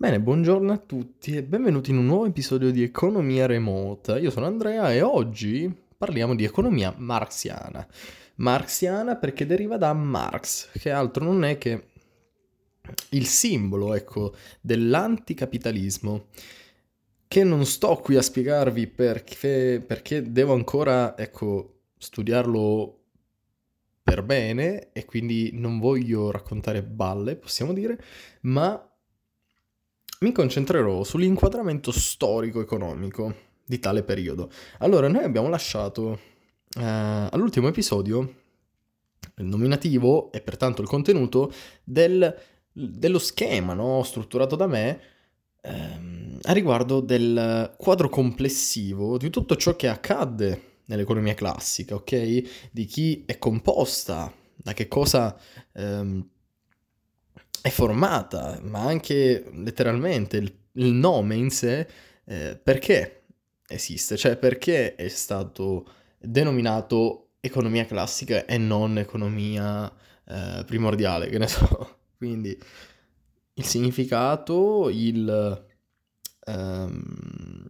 Bene, 0.00 0.20
buongiorno 0.20 0.72
a 0.72 0.76
tutti 0.76 1.34
e 1.34 1.42
benvenuti 1.42 1.90
in 1.90 1.98
un 1.98 2.06
nuovo 2.06 2.26
episodio 2.26 2.70
di 2.70 2.84
Economia 2.84 3.46
Remota. 3.46 4.16
Io 4.16 4.30
sono 4.30 4.46
Andrea 4.46 4.92
e 4.92 5.02
oggi 5.02 5.74
parliamo 5.98 6.36
di 6.36 6.44
economia 6.44 6.94
marxiana. 6.96 7.84
Marxiana 8.36 9.16
perché 9.16 9.44
deriva 9.44 9.76
da 9.76 9.92
Marx, 9.94 10.70
che 10.78 10.92
altro 10.92 11.24
non 11.24 11.42
è 11.42 11.58
che 11.58 11.88
il 13.08 13.26
simbolo, 13.26 13.92
ecco, 13.92 14.36
dell'anticapitalismo, 14.60 16.26
che 17.26 17.42
non 17.42 17.66
sto 17.66 17.96
qui 17.96 18.14
a 18.14 18.22
spiegarvi 18.22 18.86
perché, 18.86 19.82
perché 19.84 20.30
devo 20.30 20.52
ancora, 20.52 21.18
ecco, 21.18 21.80
studiarlo 21.98 22.98
per 24.00 24.22
bene 24.22 24.92
e 24.92 25.04
quindi 25.04 25.50
non 25.54 25.80
voglio 25.80 26.30
raccontare 26.30 26.84
balle, 26.84 27.34
possiamo 27.34 27.72
dire, 27.72 28.00
ma 28.42 28.87
mi 30.20 30.32
concentrerò 30.32 31.04
sull'inquadramento 31.04 31.92
storico-economico 31.92 33.34
di 33.64 33.78
tale 33.78 34.02
periodo. 34.02 34.50
Allora, 34.78 35.08
noi 35.08 35.24
abbiamo 35.24 35.48
lasciato 35.48 36.18
eh, 36.76 36.82
all'ultimo 37.30 37.68
episodio 37.68 38.34
il 39.36 39.44
nominativo 39.44 40.32
e 40.32 40.40
pertanto 40.40 40.82
il 40.82 40.88
contenuto 40.88 41.52
del, 41.84 42.34
dello 42.72 43.18
schema 43.18 43.74
no, 43.74 44.02
strutturato 44.02 44.56
da 44.56 44.66
me 44.66 45.00
ehm, 45.60 46.38
a 46.42 46.52
riguardo 46.52 47.00
del 47.00 47.74
quadro 47.76 48.08
complessivo 48.08 49.18
di 49.18 49.30
tutto 49.30 49.56
ciò 49.56 49.76
che 49.76 49.88
accadde 49.88 50.62
nell'economia 50.86 51.34
classica, 51.34 51.94
ok? 51.94 52.70
Di 52.70 52.84
chi 52.86 53.24
è 53.26 53.38
composta, 53.38 54.32
da 54.56 54.72
che 54.72 54.88
cosa 54.88 55.38
ehm, 55.74 56.26
è 57.60 57.68
formata, 57.70 58.58
ma 58.62 58.80
anche 58.80 59.44
letteralmente 59.52 60.36
il, 60.36 60.52
il 60.72 60.92
nome 60.92 61.34
in 61.34 61.50
sé, 61.50 61.86
eh, 62.24 62.60
perché 62.62 63.24
esiste, 63.66 64.16
cioè 64.16 64.36
perché 64.36 64.94
è 64.94 65.08
stato 65.08 65.86
denominato 66.18 67.30
economia 67.40 67.86
classica 67.86 68.44
e 68.46 68.58
non 68.58 68.98
economia 68.98 69.92
eh, 70.26 70.64
primordiale, 70.66 71.28
che 71.28 71.38
ne 71.38 71.46
so. 71.46 71.98
Quindi 72.16 72.58
il 73.54 73.64
significato, 73.64 74.88
il, 74.88 75.66
um, 76.46 77.66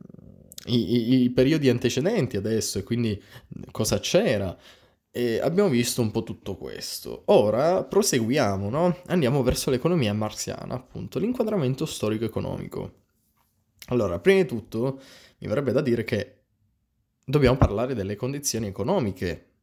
i, 0.66 0.94
i, 0.94 1.22
i 1.22 1.30
periodi 1.30 1.68
antecedenti 1.68 2.36
adesso 2.36 2.78
e 2.78 2.82
quindi 2.82 3.20
cosa 3.70 3.98
c'era, 3.98 4.56
e 5.18 5.40
abbiamo 5.40 5.68
visto 5.68 6.00
un 6.00 6.12
po' 6.12 6.22
tutto 6.22 6.56
questo. 6.56 7.22
Ora 7.24 7.82
proseguiamo, 7.82 8.70
no? 8.70 8.98
Andiamo 9.06 9.42
verso 9.42 9.68
l'economia 9.68 10.14
marziana, 10.14 10.74
appunto, 10.74 11.18
l'inquadramento 11.18 11.86
storico-economico. 11.86 12.92
Allora, 13.86 14.20
prima 14.20 14.42
di 14.42 14.46
tutto 14.46 15.00
mi 15.38 15.48
verrebbe 15.48 15.72
da 15.72 15.80
dire 15.80 16.04
che 16.04 16.42
dobbiamo 17.24 17.56
parlare 17.56 17.96
delle 17.96 18.14
condizioni 18.14 18.68
economiche 18.68 19.54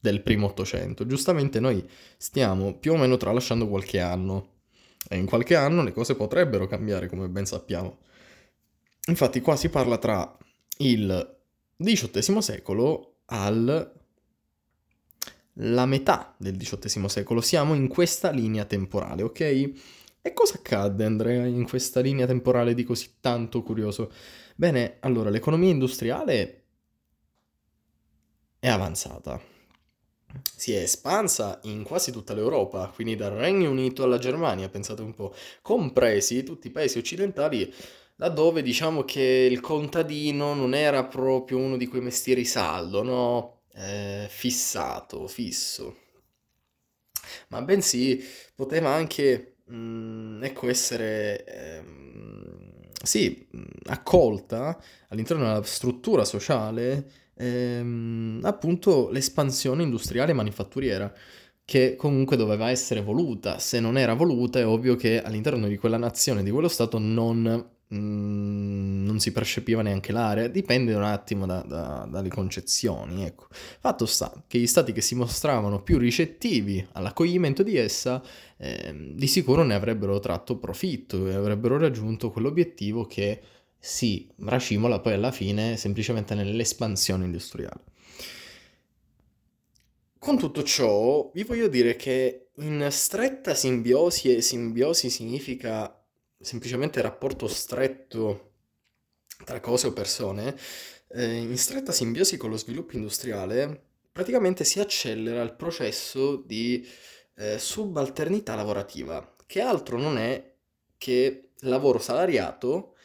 del 0.00 0.20
primo 0.20 0.48
Ottocento. 0.48 1.06
Giustamente 1.06 1.60
noi 1.60 1.88
stiamo 2.16 2.76
più 2.76 2.94
o 2.94 2.96
meno 2.96 3.16
tralasciando 3.16 3.68
qualche 3.68 4.00
anno 4.00 4.62
e 5.08 5.16
in 5.16 5.26
qualche 5.26 5.54
anno 5.54 5.84
le 5.84 5.92
cose 5.92 6.16
potrebbero 6.16 6.66
cambiare, 6.66 7.06
come 7.06 7.28
ben 7.28 7.46
sappiamo. 7.46 7.98
Infatti 9.06 9.40
qua 9.42 9.54
si 9.54 9.68
parla 9.68 9.96
tra 9.96 10.36
il 10.78 11.38
XVIII 11.76 12.42
secolo 12.42 13.20
al 13.26 13.94
la 15.60 15.86
metà 15.86 16.34
del 16.38 16.56
XVIII 16.56 17.08
secolo. 17.08 17.40
Siamo 17.40 17.74
in 17.74 17.88
questa 17.88 18.30
linea 18.30 18.64
temporale, 18.64 19.22
ok? 19.22 19.40
E 20.20 20.32
cosa 20.34 20.54
accadde, 20.56 21.04
Andrea, 21.04 21.46
in 21.46 21.66
questa 21.66 22.00
linea 22.00 22.26
temporale 22.26 22.74
di 22.74 22.84
così 22.84 23.14
tanto 23.20 23.62
curioso? 23.62 24.12
Bene, 24.56 24.96
allora, 25.00 25.30
l'economia 25.30 25.70
industriale 25.70 26.64
è 28.58 28.68
avanzata. 28.68 29.40
Si 30.56 30.72
è 30.72 30.80
espansa 30.82 31.58
in 31.62 31.84
quasi 31.84 32.12
tutta 32.12 32.34
l'Europa, 32.34 32.90
quindi 32.94 33.16
dal 33.16 33.32
Regno 33.32 33.70
Unito 33.70 34.02
alla 34.02 34.18
Germania, 34.18 34.68
pensate 34.68 35.02
un 35.02 35.14
po', 35.14 35.34
compresi 35.62 36.42
tutti 36.42 36.66
i 36.66 36.70
paesi 36.70 36.98
occidentali 36.98 37.72
laddove 38.20 38.62
diciamo 38.62 39.04
che 39.04 39.48
il 39.50 39.60
contadino 39.60 40.52
non 40.54 40.74
era 40.74 41.04
proprio 41.04 41.58
uno 41.58 41.76
di 41.76 41.86
quei 41.86 42.02
mestieri 42.02 42.44
saldo, 42.44 43.02
no? 43.02 43.57
Eh, 43.78 44.26
fissato, 44.28 45.26
fisso, 45.28 45.96
ma 47.48 47.62
bensì 47.62 48.22
poteva 48.54 48.90
anche, 48.90 49.56
mh, 49.66 49.76
mm, 49.76 50.42
ecco, 50.44 50.68
essere, 50.68 51.44
ehm, 51.44 52.70
sì, 53.02 53.46
mm, 53.56 53.62
accolta 53.86 54.78
all'interno 55.08 55.44
della 55.44 55.62
struttura 55.62 56.24
sociale, 56.24 57.10
ehm, 57.34 58.40
appunto 58.44 59.08
l'espansione 59.10 59.82
industriale 59.82 60.32
e 60.32 60.34
manifatturiera 60.34 61.12
che 61.64 61.96
comunque 61.96 62.36
doveva 62.36 62.70
essere 62.70 63.02
voluta. 63.02 63.58
Se 63.58 63.78
non 63.80 63.98
era 63.98 64.14
voluta 64.14 64.58
è 64.58 64.66
ovvio 64.66 64.96
che 64.96 65.22
all'interno 65.22 65.68
di 65.68 65.76
quella 65.76 65.98
nazione, 65.98 66.42
di 66.42 66.50
quello 66.50 66.68
Stato, 66.68 66.98
non 66.98 67.76
Mm, 67.94 69.06
non 69.06 69.18
si 69.18 69.32
percepiva 69.32 69.80
neanche 69.80 70.12
l'area, 70.12 70.46
dipende 70.46 70.92
un 70.92 71.04
attimo 71.04 71.46
da, 71.46 71.62
da, 71.62 72.06
dalle 72.10 72.28
concezioni. 72.28 73.24
Ecco. 73.24 73.46
Fatto 73.50 74.04
sta 74.04 74.44
che 74.46 74.58
gli 74.58 74.66
stati 74.66 74.92
che 74.92 75.00
si 75.00 75.14
mostravano 75.14 75.82
più 75.82 75.96
ricettivi 75.96 76.86
all'accoglimento 76.92 77.62
di 77.62 77.76
essa, 77.76 78.22
eh, 78.58 79.12
di 79.14 79.26
sicuro 79.26 79.62
ne 79.62 79.74
avrebbero 79.74 80.18
tratto 80.18 80.58
profitto 80.58 81.26
e 81.28 81.34
avrebbero 81.34 81.78
raggiunto 81.78 82.30
quell'obiettivo 82.30 83.06
che 83.06 83.40
si 83.78 84.28
racimola 84.40 85.00
poi 85.00 85.14
alla 85.14 85.30
fine 85.30 85.76
semplicemente 85.76 86.34
nell'espansione 86.34 87.24
industriale. 87.24 87.84
Con 90.18 90.36
tutto 90.36 90.62
ciò, 90.62 91.30
vi 91.32 91.44
voglio 91.44 91.68
dire 91.68 91.96
che 91.96 92.48
in 92.56 92.86
stretta 92.90 93.54
simbiosi, 93.54 94.34
e 94.34 94.42
simbiosi 94.42 95.10
significa 95.10 95.97
semplicemente 96.40 97.00
rapporto 97.00 97.48
stretto 97.48 98.52
tra 99.44 99.60
cose 99.60 99.88
o 99.88 99.92
persone, 99.92 100.56
eh, 101.08 101.36
in 101.36 101.56
stretta 101.56 101.92
simbiosi 101.92 102.36
con 102.36 102.50
lo 102.50 102.56
sviluppo 102.56 102.96
industriale, 102.96 103.86
praticamente 104.10 104.64
si 104.64 104.80
accelera 104.80 105.42
il 105.42 105.54
processo 105.54 106.36
di 106.36 106.86
eh, 107.36 107.58
subalternità 107.58 108.54
lavorativa, 108.54 109.34
che 109.46 109.60
altro 109.60 109.98
non 109.98 110.18
è 110.18 110.54
che 110.96 111.50
lavoro 111.60 111.98
salariato 111.98 112.96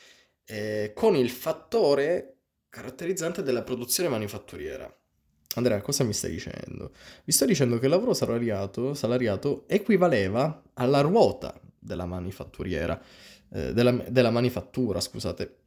eh, 0.45 0.91
con 0.95 1.15
il 1.15 1.29
fattore 1.29 2.37
caratterizzante 2.69 3.43
della 3.43 3.61
produzione 3.61 4.09
manifatturiera. 4.09 4.91
Andrea, 5.55 5.79
cosa 5.81 6.03
mi 6.03 6.13
stai 6.13 6.31
dicendo? 6.31 6.91
Vi 7.23 7.31
sto 7.31 7.45
dicendo 7.45 7.77
che 7.77 7.85
il 7.85 7.91
lavoro 7.91 8.15
salariato, 8.15 8.95
salariato 8.95 9.65
equivaleva 9.67 10.63
alla 10.73 11.01
ruota 11.01 11.61
della 11.83 12.05
manifatturiera, 12.05 12.99
eh, 13.49 13.73
della, 13.73 13.91
della, 14.09 14.31
manifattura, 14.31 14.99
scusate. 14.99 15.57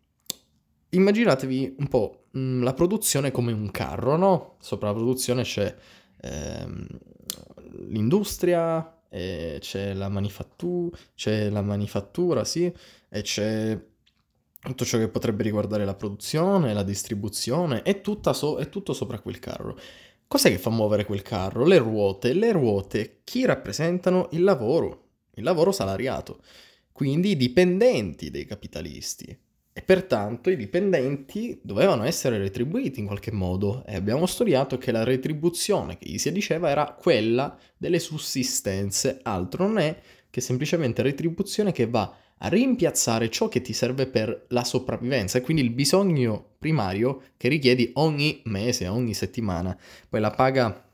Immaginatevi 0.91 1.77
un 1.79 1.89
po' 1.89 2.27
mh, 2.31 2.39
mm, 2.39 2.63
la 2.63 2.73
produzione 2.75 3.31
come 3.31 3.53
un 3.53 3.71
carro, 3.71 4.17
no? 4.17 4.57
Sopra 4.61 4.89
la 4.89 4.95
produzione 4.95 5.43
c'è 5.43 5.75
ehm, 6.21 6.87
l'industria, 7.89 8.93
c'è 9.09 9.95
la 9.95 10.09
manifattura, 10.11 10.97
c'è 11.15 11.49
la 11.49 11.63
manifattura, 11.63 12.45
sì, 12.45 12.71
e 13.09 13.23
c'è 13.23 13.81
tutto 14.61 14.85
ciò 14.85 14.99
che 14.99 15.09
potrebbe 15.09 15.43
riguardare 15.43 15.85
la 15.85 15.95
produzione, 15.95 16.75
la 16.75 16.83
distribuzione, 16.83 17.83
è, 17.83 18.01
so- 18.33 18.57
è 18.59 18.69
tutto 18.69 18.93
sopra 18.93 19.21
quel 19.21 19.39
carro. 19.39 19.79
Cos'è 20.29 20.51
che 20.51 20.59
fa 20.59 20.71
muovere 20.71 21.05
quel 21.05 21.23
carro? 21.23 21.65
Le 21.65 21.79
ruote. 21.79 22.33
Le 22.33 22.51
ruote 22.51 23.21
chi 23.23 23.45
rappresentano? 23.45 24.29
Il 24.33 24.43
lavoro 24.43 25.06
il 25.37 25.45
lavoro 25.45 25.73
salariato, 25.73 26.41
quindi 26.93 27.31
i 27.31 27.37
dipendenti 27.37 28.31
dei 28.31 28.45
capitalisti. 28.45 29.37
E 29.73 29.83
pertanto 29.83 30.49
i 30.49 30.57
dipendenti 30.57 31.61
dovevano 31.63 32.05
essere 32.05 32.39
retribuiti 32.39 33.01
in 33.01 33.07
qualche 33.07 33.31
modo 33.31 33.85
e 33.87 33.95
abbiamo 33.95 34.25
studiato 34.25 34.79
che 34.79 34.91
la 34.91 35.05
retribuzione 35.05 35.99
che 35.99 36.09
gli 36.09 36.17
si 36.17 36.33
diceva 36.33 36.71
era 36.71 36.97
quella 36.99 37.59
delle 37.77 37.99
sussistenze, 37.99 39.21
altro 39.23 39.67
non 39.67 39.79
è 39.79 40.01
che 40.31 40.41
semplicemente 40.41 41.03
retribuzione 41.03 41.73
che 41.73 41.87
va 41.87 42.11
a 42.39 42.49
rimpiazzare 42.49 43.29
ciò 43.29 43.49
che 43.49 43.61
ti 43.61 43.75
serve 43.75 44.07
per 44.07 44.47
la 44.49 44.65
sopravvivenza 44.65 45.39
e 45.39 45.41
quindi 45.43 45.63
il 45.63 45.71
bisogno 45.71 46.53
primario 46.59 47.23
che 47.37 47.49
richiedi 47.49 47.91
ogni 47.95 48.41
mese, 48.45 48.89
ogni 48.89 49.13
settimana. 49.15 49.77
Poi 50.09 50.21
la 50.21 50.31
paga 50.31 50.86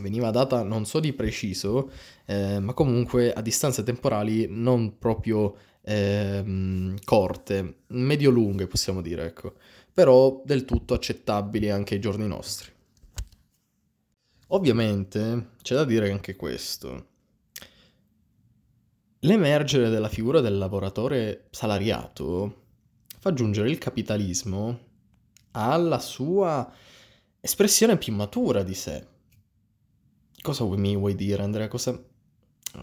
veniva 0.00 0.30
data 0.30 0.62
non 0.62 0.84
so 0.84 1.00
di 1.00 1.12
preciso, 1.12 1.90
eh, 2.26 2.58
ma 2.58 2.72
comunque 2.74 3.32
a 3.32 3.40
distanze 3.40 3.82
temporali 3.82 4.46
non 4.48 4.98
proprio 4.98 5.56
eh, 5.82 6.94
corte, 7.04 7.76
medio-lunghe 7.88 8.66
possiamo 8.66 9.00
dire, 9.00 9.26
ecco, 9.26 9.54
però 9.92 10.42
del 10.44 10.64
tutto 10.64 10.94
accettabili 10.94 11.70
anche 11.70 11.94
ai 11.94 12.00
giorni 12.00 12.26
nostri. 12.26 12.70
Ovviamente 14.48 15.50
c'è 15.62 15.74
da 15.74 15.84
dire 15.84 16.10
anche 16.10 16.36
questo. 16.36 17.14
l'emergere 19.20 19.88
della 19.88 20.08
figura 20.08 20.40
del 20.40 20.56
lavoratore 20.56 21.46
salariato 21.50 22.64
fa 23.18 23.32
giungere 23.32 23.70
il 23.70 23.78
capitalismo 23.78 24.78
alla 25.52 25.98
sua 25.98 26.70
espressione 27.40 27.96
più 27.96 28.12
matura 28.12 28.62
di 28.62 28.74
sé. 28.74 29.06
Cosa 30.46 30.64
mi 30.64 30.96
vuoi 30.96 31.16
dire, 31.16 31.42
Andrea? 31.42 31.66
Cosa, 31.66 32.00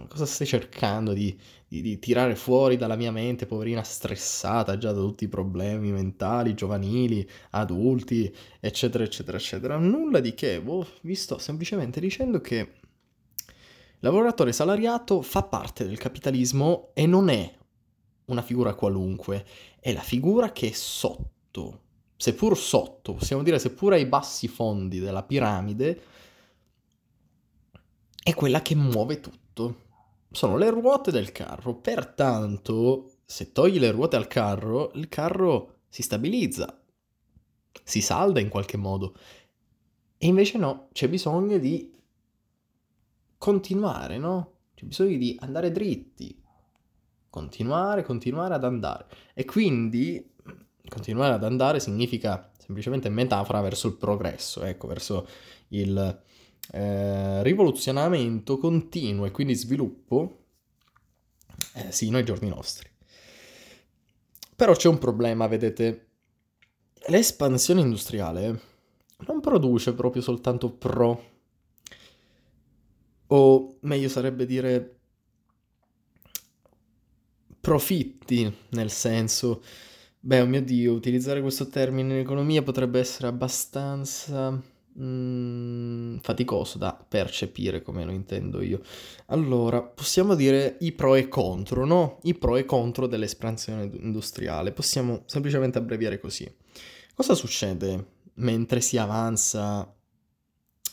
cosa 0.10 0.26
stai 0.26 0.46
cercando 0.46 1.14
di, 1.14 1.34
di, 1.66 1.82
di, 1.82 1.98
tirare 1.98 2.36
fuori 2.36 2.76
dalla 2.76 2.98
mia 2.98 3.10
mente, 3.10 3.46
poverina 3.46 3.84
stressata 3.84 4.78
già 4.78 4.92
da 4.92 5.00
tutti 5.00 5.24
i 5.24 5.30
problemi 5.30 5.94
mentali, 5.94 6.56
giovanili, 6.56 7.26
adulti, 7.52 8.30
eccetera, 8.60 9.06
eccetera, 9.06 9.38
eccetera? 9.38 9.78
Nulla 9.78 10.20
di 10.20 10.34
che, 10.34 10.62
oh, 10.66 10.86
vi 11.04 11.16
sto 11.16 11.38
semplicemente 11.38 12.02
dicendo 12.02 12.42
che 12.42 12.58
il 12.58 12.68
lavoratore 14.00 14.52
salariato 14.52 15.22
fa 15.22 15.44
parte 15.44 15.88
del 15.88 15.98
capitalismo 15.98 16.90
e 16.94 17.06
non 17.08 17.30
è 17.30 17.50
una 18.26 18.42
figura 18.42 18.74
qualunque, 18.74 19.46
è 19.80 19.94
la 19.94 20.02
figura 20.02 20.52
che 20.52 20.68
è 20.68 20.74
sotto, 20.74 21.80
seppur 22.18 22.58
sotto, 22.58 23.14
possiamo 23.14 23.42
dire 23.42 23.58
seppur 23.58 23.94
ai 23.94 24.06
bassi 24.06 24.50
fondi 24.50 25.00
della 25.00 25.24
piramide, 25.24 26.12
è 28.24 28.34
quella 28.34 28.62
che 28.62 28.74
muove 28.74 29.20
tutto. 29.20 29.82
Sono 30.32 30.58
le 30.58 30.70
ruote 30.70 31.12
del 31.12 31.32
carro, 31.32 31.76
pertanto 31.76 33.18
se 33.26 33.52
togli 33.52 33.78
le 33.80 33.92
ruote 33.92 34.16
al 34.16 34.28
carro, 34.28 34.92
il 34.96 35.10
carro 35.10 35.82
si 35.90 36.02
stabilizza, 36.02 36.82
si 37.84 38.02
salda 38.02 38.40
in 38.40 38.50
qualche 38.50 38.78
modo. 38.78 39.16
E 40.18 40.28
invece 40.28 40.58
no, 40.58 40.88
c'è 40.94 41.10
bisogno 41.10 41.58
di 41.58 41.94
continuare, 43.38 44.18
no? 44.18 44.52
C'è 44.74 44.86
bisogno 44.86 45.18
di 45.18 45.38
andare 45.42 45.72
dritti, 45.72 46.42
continuare, 47.30 48.04
continuare 48.04 48.54
ad 48.54 48.64
andare. 48.64 49.06
E 49.34 49.44
quindi 49.44 50.32
continuare 50.88 51.34
ad 51.34 51.44
andare 51.44 51.80
significa 51.80 52.52
semplicemente 52.58 53.10
metafora 53.10 53.60
verso 53.62 53.88
il 53.88 53.98
progresso, 53.98 54.64
ecco, 54.64 54.88
verso 54.88 55.28
il 55.70 56.22
eh, 56.72 57.44
rivoluzionamento 57.44 58.58
continuo 58.58 59.26
e 59.26 59.32
quindi 59.32 59.56
sviluppo 59.56 60.46
eh, 61.74 61.92
sino 61.92 62.18
ai 62.18 62.26
giorni 62.26 62.50
nostri. 62.50 62.90
Però 64.56 64.74
c'è 64.74 64.88
un 64.88 64.98
problema, 64.98 65.48
vedete, 65.48 66.08
l'espansione 67.08 67.82
industriale 67.82 68.72
non 69.26 69.40
produce 69.40 69.94
proprio 69.94 70.22
soltanto 70.22 70.72
pro, 70.72 71.32
o 73.28 73.78
meglio 73.82 74.10
sarebbe 74.10 74.46
dire 74.46 74.98
profitti, 77.60 78.54
nel 78.70 78.92
senso, 78.92 79.64
beh, 80.20 80.42
oh 80.42 80.46
mio 80.46 80.62
Dio, 80.62 80.94
utilizzare 80.94 81.42
questo 81.42 81.68
termine 81.68 82.14
in 82.14 82.20
economia 82.20 82.62
potrebbe 82.62 83.00
essere 83.00 83.28
abbastanza 83.28 84.62
mm, 85.00 86.18
faticoso 86.18 86.78
da 86.78 86.94
percepire 86.94 87.82
come 87.82 88.04
lo 88.04 88.12
intendo 88.12 88.62
io. 88.62 88.82
Allora, 89.28 89.82
possiamo 89.82 90.36
dire 90.36 90.78
i 90.82 90.92
pro 90.92 91.16
e 91.16 91.28
contro, 91.28 91.86
no? 91.86 92.20
I 92.24 92.34
pro 92.36 92.58
e 92.58 92.66
contro 92.66 93.08
dell'espansione 93.08 93.90
industriale. 94.00 94.72
Possiamo 94.72 95.24
semplicemente 95.26 95.78
abbreviare 95.78 96.20
così. 96.20 96.52
Cosa 97.16 97.36
succede 97.36 98.22
mentre 98.36 98.82
si 98.82 98.98
avanza 98.98 99.96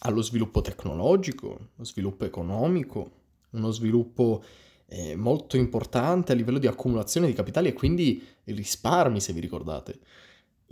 allo 0.01 0.23
sviluppo 0.23 0.61
tecnologico, 0.61 1.71
lo 1.75 1.85
sviluppo 1.85 2.25
economico, 2.25 3.19
uno 3.51 3.71
sviluppo 3.71 4.43
eh, 4.87 5.15
molto 5.17 5.57
importante 5.57 6.33
a 6.33 6.35
livello 6.35 6.59
di 6.59 6.67
accumulazione 6.67 7.27
di 7.27 7.33
capitali 7.33 7.69
e 7.69 7.73
quindi 7.73 8.23
risparmi, 8.45 9.21
se 9.21 9.33
vi 9.33 9.41
ricordate. 9.41 9.99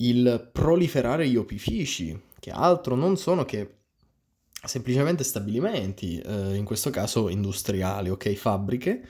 Il 0.00 0.50
proliferare 0.52 1.28
gli 1.28 1.36
opifici, 1.36 2.18
che 2.38 2.50
altro 2.50 2.94
non 2.94 3.16
sono 3.16 3.44
che 3.44 3.78
semplicemente 4.64 5.24
stabilimenti, 5.24 6.18
eh, 6.18 6.54
in 6.54 6.64
questo 6.64 6.90
caso 6.90 7.28
industriali, 7.28 8.08
ok, 8.10 8.32
fabbriche, 8.34 9.08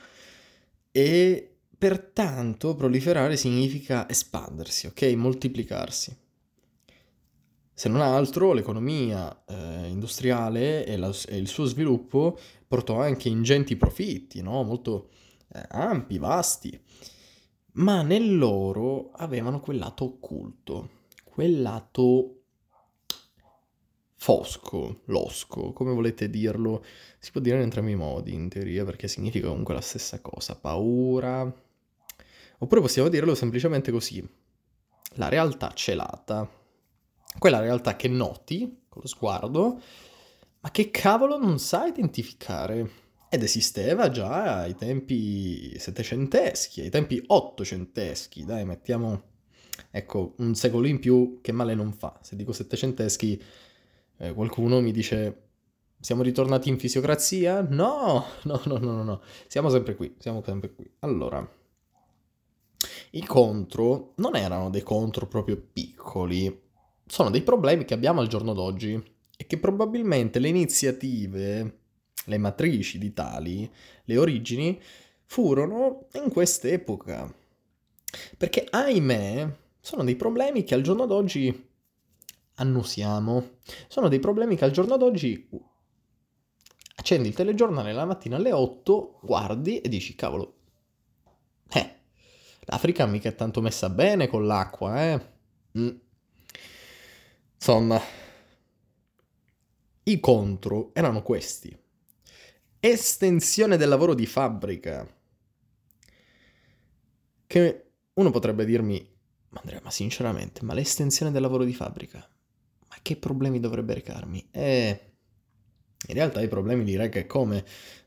e 0.90 1.56
pertanto 1.76 2.74
proliferare 2.74 3.36
significa 3.36 4.08
espandersi, 4.08 4.86
ok, 4.86 5.02
moltiplicarsi. 5.14 6.16
Se 7.72 7.88
non 7.88 8.00
altro, 8.00 8.52
l'economia 8.52 9.44
eh, 9.46 9.86
industriale 9.86 10.84
e, 10.84 10.96
la, 10.96 11.14
e, 11.28 11.36
il 11.36 11.46
suo 11.46 11.64
sviluppo 11.64 12.36
portò 12.66 13.00
anche 13.00 13.28
ingenti 13.28 13.76
profitti, 13.76 14.42
no? 14.42 14.64
molto 14.64 15.10
eh, 15.54 15.62
ampi, 15.68 16.18
vasti, 16.18 16.76
ma 17.78 18.02
nel 18.02 18.36
loro 18.36 19.10
avevano 19.12 19.60
quel 19.60 19.78
lato 19.78 20.04
occulto, 20.04 20.90
quel 21.24 21.62
lato 21.62 22.34
fosco, 24.16 25.02
losco, 25.06 25.72
come 25.72 25.92
volete 25.92 26.28
dirlo, 26.28 26.84
si 27.18 27.30
può 27.30 27.40
dire 27.40 27.56
in 27.56 27.62
entrambi 27.62 27.92
i 27.92 27.96
modi 27.96 28.34
in 28.34 28.48
teoria 28.48 28.84
perché 28.84 29.06
significa 29.06 29.48
comunque 29.48 29.74
la 29.74 29.80
stessa 29.80 30.20
cosa, 30.20 30.56
paura, 30.56 31.52
oppure 32.58 32.80
possiamo 32.80 33.08
dirlo 33.08 33.34
semplicemente 33.34 33.92
così, 33.92 34.26
la 35.14 35.28
realtà 35.28 35.72
celata. 35.72 36.48
Quella 37.38 37.60
realtà 37.60 37.94
che 37.94 38.08
noti 38.08 38.84
con 38.88 39.02
lo 39.02 39.06
sguardo, 39.06 39.80
ma 40.60 40.70
che 40.72 40.90
cavolo 40.90 41.38
non 41.38 41.60
sa 41.60 41.86
identificare. 41.86 43.07
Ed 43.30 43.42
esisteva 43.42 44.08
già 44.08 44.62
ai 44.62 44.74
tempi 44.74 45.78
settecenteschi, 45.78 46.80
ai 46.80 46.90
tempi 46.90 47.22
ottocenteschi, 47.26 48.44
dai, 48.44 48.64
mettiamo, 48.64 49.22
ecco, 49.90 50.34
un 50.38 50.54
secolo 50.54 50.86
in 50.86 50.98
più 50.98 51.40
che 51.42 51.52
male 51.52 51.74
non 51.74 51.92
fa. 51.92 52.18
Se 52.22 52.36
dico 52.36 52.52
settecenteschi, 52.52 53.42
eh, 54.16 54.32
qualcuno 54.32 54.80
mi 54.80 54.92
dice, 54.92 55.48
siamo 56.00 56.22
ritornati 56.22 56.70
in 56.70 56.78
fisiocrazia? 56.78 57.60
No, 57.60 58.24
no, 58.44 58.60
no, 58.64 58.78
no, 58.78 58.92
no, 58.92 59.02
no, 59.02 59.22
siamo 59.46 59.68
sempre 59.68 59.94
qui, 59.94 60.14
siamo 60.18 60.42
sempre 60.42 60.72
qui. 60.72 60.90
Allora, 61.00 61.46
i 63.10 63.24
contro 63.26 64.14
non 64.16 64.36
erano 64.36 64.70
dei 64.70 64.82
contro 64.82 65.26
proprio 65.26 65.60
piccoli, 65.72 66.62
sono 67.06 67.30
dei 67.30 67.42
problemi 67.42 67.84
che 67.84 67.94
abbiamo 67.94 68.20
al 68.20 68.28
giorno 68.28 68.54
d'oggi 68.54 69.16
e 69.36 69.46
che 69.46 69.58
probabilmente 69.58 70.38
le 70.38 70.48
iniziative, 70.48 71.77
le 72.28 72.38
matrici 72.38 72.98
di 72.98 73.12
tali, 73.12 73.70
le 74.04 74.16
origini, 74.16 74.80
furono 75.24 76.06
in 76.14 76.30
quest'epoca. 76.30 77.34
Perché, 78.36 78.66
ahimè, 78.68 79.56
sono 79.80 80.04
dei 80.04 80.16
problemi 80.16 80.64
che 80.64 80.74
al 80.74 80.82
giorno 80.82 81.06
d'oggi 81.06 81.66
annusiamo. 82.54 83.58
Sono 83.88 84.08
dei 84.08 84.20
problemi 84.20 84.56
che 84.56 84.64
al 84.64 84.70
giorno 84.70 84.96
d'oggi 84.96 85.48
accendi 86.96 87.28
il 87.28 87.34
telegiornale 87.34 87.92
la 87.92 88.04
mattina 88.04 88.36
alle 88.36 88.52
8, 88.52 89.20
guardi 89.22 89.80
e 89.80 89.88
dici, 89.88 90.14
cavolo, 90.14 90.54
eh, 91.70 91.94
l'Africa 92.60 93.06
mica 93.06 93.28
è 93.28 93.34
tanto 93.34 93.60
messa 93.60 93.88
bene 93.88 94.28
con 94.28 94.46
l'acqua, 94.46 95.12
eh. 95.12 95.26
Mm. 95.78 95.96
Insomma, 97.54 98.00
i 100.04 100.20
contro 100.20 100.90
erano 100.94 101.22
questi. 101.22 101.76
Estensione 102.80 103.76
del 103.76 103.88
lavoro 103.88 104.14
di 104.14 104.24
fabbrica. 104.24 105.06
Che 107.46 107.90
uno 108.14 108.30
potrebbe 108.30 108.64
dirmi, 108.64 109.04
ma 109.48 109.60
Andrea, 109.60 109.80
ma 109.82 109.90
sinceramente, 109.90 110.62
ma 110.62 110.74
l'estensione 110.74 111.32
del 111.32 111.42
lavoro 111.42 111.64
di 111.64 111.74
fabbrica, 111.74 112.18
ma 112.18 112.96
che 113.02 113.16
problemi 113.16 113.58
dovrebbe 113.58 113.94
recarmi? 113.94 114.48
Eh, 114.52 115.00
in 116.06 116.14
realtà 116.14 116.40
i 116.40 116.46
problemi 116.46 116.84
li 116.84 116.94
reca 116.94 117.26
come? 117.26 117.64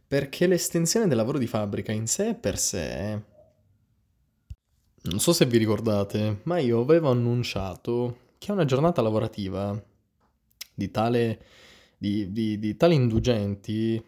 Perché 0.07 0.47
l'estensione 0.47 1.07
del 1.07 1.17
lavoro 1.17 1.37
di 1.37 1.47
fabbrica 1.47 1.91
in 1.91 2.07
sé 2.07 2.35
per 2.35 2.57
sé... 2.57 3.21
Non 5.03 5.19
so 5.19 5.33
se 5.33 5.45
vi 5.47 5.57
ricordate, 5.57 6.41
ma 6.43 6.59
io 6.59 6.79
avevo 6.79 7.09
annunciato 7.09 8.29
che 8.37 8.51
una 8.51 8.65
giornata 8.65 9.01
lavorativa 9.01 9.83
di 10.73 10.91
tale, 10.91 11.43
di, 11.97 12.31
di, 12.31 12.59
di 12.59 12.77
tali 12.77 12.95
indulgenti, 12.95 14.01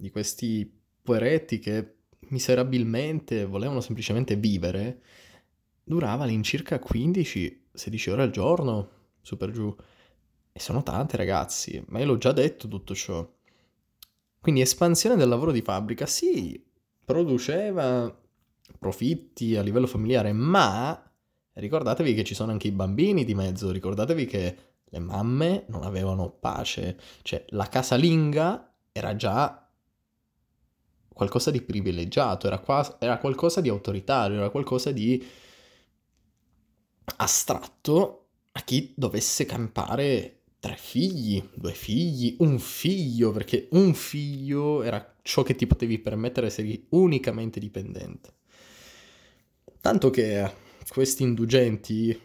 di 0.00 0.10
questi 0.10 0.70
poeretti 1.02 1.58
che 1.58 1.96
miserabilmente 2.28 3.44
volevano 3.44 3.80
semplicemente 3.80 4.36
vivere, 4.36 5.02
durava 5.84 6.24
all'incirca 6.24 6.80
15-16 6.80 8.10
ore 8.10 8.22
al 8.22 8.30
giorno, 8.30 8.90
su 9.20 9.36
per 9.36 9.50
giù. 9.50 9.74
E 10.52 10.58
sono 10.58 10.82
tante 10.82 11.16
ragazzi, 11.16 11.82
ma 11.88 12.00
io 12.00 12.06
l'ho 12.06 12.18
già 12.18 12.32
detto 12.32 12.66
tutto 12.66 12.94
ciò. 12.94 13.28
Quindi 14.40 14.62
espansione 14.62 15.16
del 15.16 15.28
lavoro 15.28 15.52
di 15.52 15.60
fabbrica, 15.60 16.06
sì, 16.06 16.64
produceva 17.04 18.16
profitti 18.78 19.56
a 19.56 19.62
livello 19.62 19.86
familiare, 19.86 20.32
ma 20.32 21.12
ricordatevi 21.52 22.14
che 22.14 22.24
ci 22.24 22.34
sono 22.34 22.52
anche 22.52 22.68
i 22.68 22.72
bambini 22.72 23.24
di 23.24 23.34
mezzo, 23.34 23.70
ricordatevi 23.70 24.26
che 24.26 24.56
le 24.84 24.98
mamme 24.98 25.66
non 25.68 25.82
avevano 25.84 26.30
pace, 26.30 26.98
cioè 27.22 27.44
la 27.48 27.68
casalinga 27.68 28.72
era 28.92 29.14
già 29.14 29.59
qualcosa 31.20 31.50
di 31.50 31.60
privilegiato, 31.60 32.46
era, 32.46 32.60
qua, 32.60 32.96
era 32.98 33.18
qualcosa 33.18 33.60
di 33.60 33.68
autoritario, 33.68 34.38
era 34.38 34.48
qualcosa 34.48 34.90
di 34.90 35.22
astratto 37.16 38.28
a 38.52 38.60
chi 38.62 38.94
dovesse 38.96 39.44
campare 39.44 40.44
tre 40.58 40.76
figli, 40.78 41.46
due 41.52 41.72
figli, 41.72 42.36
un 42.38 42.58
figlio, 42.58 43.32
perché 43.32 43.68
un 43.72 43.92
figlio 43.92 44.82
era 44.82 45.14
ciò 45.20 45.42
che 45.42 45.54
ti 45.54 45.66
potevi 45.66 45.98
permettere 45.98 46.48
se 46.48 46.62
eri 46.62 46.86
unicamente 46.90 47.60
dipendente. 47.60 48.32
Tanto 49.82 50.08
che 50.08 50.50
questi 50.88 51.22
indulgenti, 51.22 52.18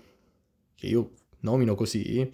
che 0.74 0.88
io 0.88 1.12
nomino 1.42 1.76
così, 1.76 2.32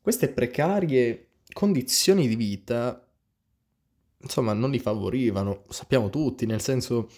queste 0.00 0.30
precarie 0.30 1.32
condizioni 1.52 2.26
di 2.26 2.36
vita, 2.36 3.03
insomma, 4.24 4.52
non 4.52 4.70
li 4.70 4.78
favorivano, 4.78 5.62
lo 5.66 5.72
sappiamo 5.72 6.10
tutti, 6.10 6.46
nel 6.46 6.60
senso, 6.60 7.08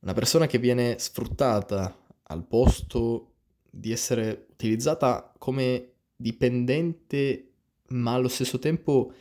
una 0.00 0.12
persona 0.12 0.46
che 0.46 0.58
viene 0.58 0.98
sfruttata 0.98 1.96
al 2.24 2.44
posto 2.44 3.30
di 3.70 3.90
essere 3.90 4.46
utilizzata 4.52 5.32
come 5.38 5.92
dipendente, 6.16 7.52
ma 7.88 8.12
allo 8.14 8.28
stesso 8.28 8.58
tempo 8.58 9.12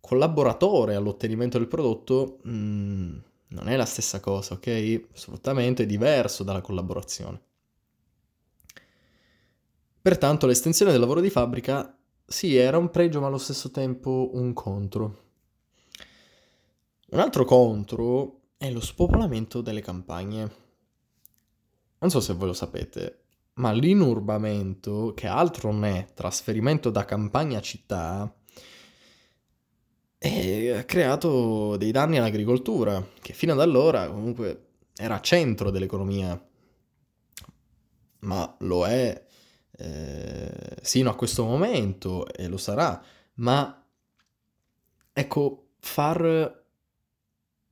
collaboratore 0.00 0.94
all'ottenimento 0.94 1.58
del 1.58 1.68
prodotto, 1.68 2.38
mh, 2.42 2.50
mm, 2.50 3.16
non 3.48 3.68
è 3.68 3.76
la 3.76 3.84
stessa 3.84 4.20
cosa, 4.20 4.54
ok? 4.54 5.08
Sfruttamento 5.12 5.82
è 5.82 5.86
diverso 5.86 6.42
dalla 6.42 6.60
collaborazione. 6.60 7.40
Pertanto 10.02 10.46
l'estensione 10.46 10.92
del 10.92 11.00
lavoro 11.00 11.20
di 11.20 11.28
fabbrica 11.28 11.94
sì, 12.24 12.56
era 12.56 12.78
un 12.78 12.90
pregio 12.90 13.20
ma 13.20 13.26
allo 13.26 13.38
stesso 13.38 13.70
tempo 13.70 14.30
un 14.34 14.52
contro. 14.52 15.29
Un 17.12 17.18
altro 17.18 17.44
contro 17.44 18.42
è 18.56 18.70
lo 18.70 18.78
spopolamento 18.78 19.62
delle 19.62 19.80
campagne. 19.80 20.50
Non 21.98 22.08
so 22.08 22.20
se 22.20 22.34
voi 22.34 22.46
lo 22.46 22.52
sapete, 22.52 23.24
ma 23.54 23.72
l'inurbamento, 23.72 25.12
che 25.16 25.26
altro 25.26 25.72
non 25.72 25.86
è 25.86 26.06
trasferimento 26.14 26.88
da 26.90 27.04
campagna 27.04 27.58
a 27.58 27.62
città, 27.62 28.32
ha 30.22 30.84
creato 30.84 31.76
dei 31.76 31.90
danni 31.90 32.18
all'agricoltura, 32.18 33.04
che 33.20 33.32
fino 33.32 33.54
ad 33.54 33.60
allora 33.60 34.08
comunque 34.08 34.68
era 34.94 35.20
centro 35.20 35.70
dell'economia, 35.70 36.40
ma 38.20 38.56
lo 38.60 38.86
è 38.86 39.26
eh, 39.72 40.76
sino 40.80 41.10
a 41.10 41.16
questo 41.16 41.42
momento 41.44 42.32
e 42.32 42.46
lo 42.46 42.56
sarà, 42.56 43.02
ma 43.34 43.84
ecco, 45.12 45.70
far 45.80 46.59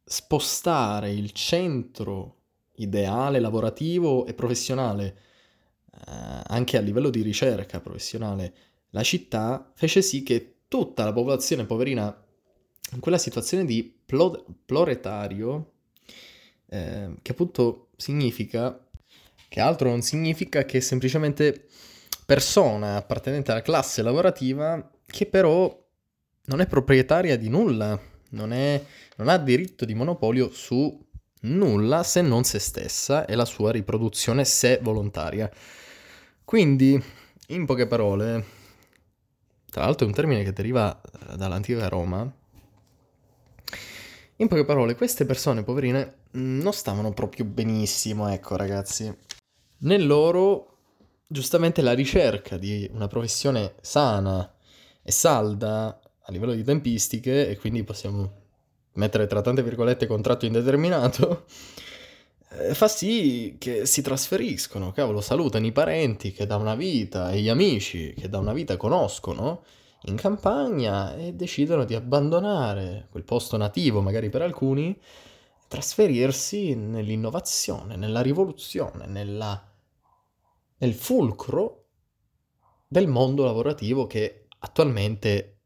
spostare 0.09 1.13
il 1.13 1.33
centro 1.33 2.37
ideale 2.77 3.41
lavorativo 3.41 4.25
e 4.25 4.33
professionale 4.33 5.19
eh, 5.93 6.43
anche 6.47 6.77
a 6.77 6.81
livello 6.81 7.11
di 7.11 7.23
ricerca 7.23 7.81
professionale, 7.81 8.55
la 8.91 9.03
città 9.03 9.71
fece 9.75 10.01
sì 10.01 10.23
che 10.23 10.61
tutta 10.67 11.05
la 11.05 11.13
popolazione 11.13 11.67
poverina 11.67 12.25
in 12.93 13.01
quella 13.01 13.19
situazione 13.19 13.67
di 13.67 13.95
plo- 14.07 14.47
ploretario, 14.65 15.73
eh, 16.67 17.15
che 17.21 17.33
appunto 17.33 17.89
significa, 17.97 18.83
che 19.49 19.61
altro 19.61 19.91
non 19.91 20.01
significa 20.01 20.65
che 20.65 20.81
semplicemente 20.81 21.69
persona 22.25 22.97
appartenente 22.97 23.51
alla 23.51 23.63
classe 23.63 24.03
lavorativa 24.03 24.91
che 25.05 25.27
però 25.27 25.87
non 26.45 26.61
è 26.61 26.67
proprietaria 26.67 27.37
di 27.37 27.49
nulla, 27.49 27.99
non, 28.31 28.53
è, 28.53 28.83
non 29.17 29.29
ha 29.29 29.37
diritto 29.39 29.85
di 29.85 29.95
monopolio 29.95 30.51
su 30.51 31.07
nulla 31.43 32.03
se 32.03 32.21
non 32.21 32.45
se 32.45 32.59
stessa 32.59 33.25
e 33.27 33.35
la 33.35 33.45
sua 33.45 33.71
riproduzione 33.71 34.45
se 34.45 34.79
volontaria. 34.83 35.51
Quindi, 36.45 37.01
in 37.49 37.67
poche 37.67 37.87
parole, 37.87 38.45
tra 39.71 39.85
l'altro 39.85 40.07
è 40.07 40.09
un 40.09 40.15
termine 40.15 40.43
che 40.43 40.53
deriva 40.53 41.01
eh, 41.01 41.37
dall'antica 41.37 41.89
Roma, 41.89 42.31
in 44.41 44.47
poche 44.47 44.65
parole, 44.65 44.95
queste 44.95 45.25
persone 45.27 45.65
poverine 45.65 46.21
mm, 46.37 46.61
non 46.61 46.73
stavano 46.73 47.13
proprio 47.13 47.45
benissimo, 47.45 48.29
ecco 48.29 48.57
ragazzi. 48.57 49.13
Nel 49.79 50.07
loro, 50.07 50.77
giustamente, 51.27 51.83
la 51.83 51.93
ricerca 51.93 52.57
di 52.57 52.89
una 52.93 53.09
professione 53.09 53.75
sana 53.81 54.55
e 55.03 55.11
salda 55.11 56.01
a 56.29 56.33
livello 56.33 56.53
di 56.53 56.63
tempistiche, 56.63 57.49
e 57.49 57.57
quindi 57.57 57.85
possiamo 57.85 58.47
mettere 58.93 59.27
tra 59.27 59.41
tante 59.41 59.63
virgolette 59.63 60.07
contratto 60.07 60.45
indeterminato, 60.45 61.47
eh, 62.51 62.75
fa 62.75 62.87
sì 62.87 63.57
che 63.59 63.87
si 63.87 64.03
trasferiscono, 64.03 64.93
cavolo, 64.93 65.23
salutano 65.23 65.67
i 65.67 65.73
parenti 65.73 66.33
che 66.33 66.47
da 66.47 66.57
una 66.57 66.75
vita 66.75 67.31
e 67.31 67.41
gli 67.41 67.49
amici 67.49 68.13
che 68.15 68.29
da 68.29 68.39
una 68.39 68.53
vita 68.53 68.77
conoscono 68.77 69.65
in 70.03 70.17
campagna 70.17 71.17
e 71.17 71.33
decidono 71.33 71.85
di 71.85 71.95
abbandonare 71.95 73.09
quel 73.11 73.25
posto 73.25 73.57
nativo, 73.57 74.03
magari 74.03 74.29
per 74.29 74.43
alcuni, 74.43 74.99
trasferirsi 75.67 76.75
nell'innovazione, 76.75 77.97
nella 77.97 78.21
rivoluzione, 78.21 79.07
nella, 79.07 79.67
nel 80.77 80.95
fulcro 80.95 81.87
del 82.87 83.07
mondo 83.07 83.45
lavorativo 83.45 84.07
che 84.07 84.47
attualmente 84.61 85.58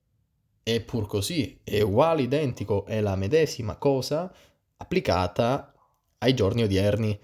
è 0.62 0.80
pur 0.80 1.06
così, 1.06 1.60
è 1.62 1.80
uguale, 1.80 2.22
identico, 2.22 2.84
è 2.84 3.00
la 3.00 3.16
medesima 3.16 3.76
cosa 3.76 4.32
applicata 4.76 5.72
ai 6.18 6.34
giorni 6.34 6.62
odierni. 6.62 7.18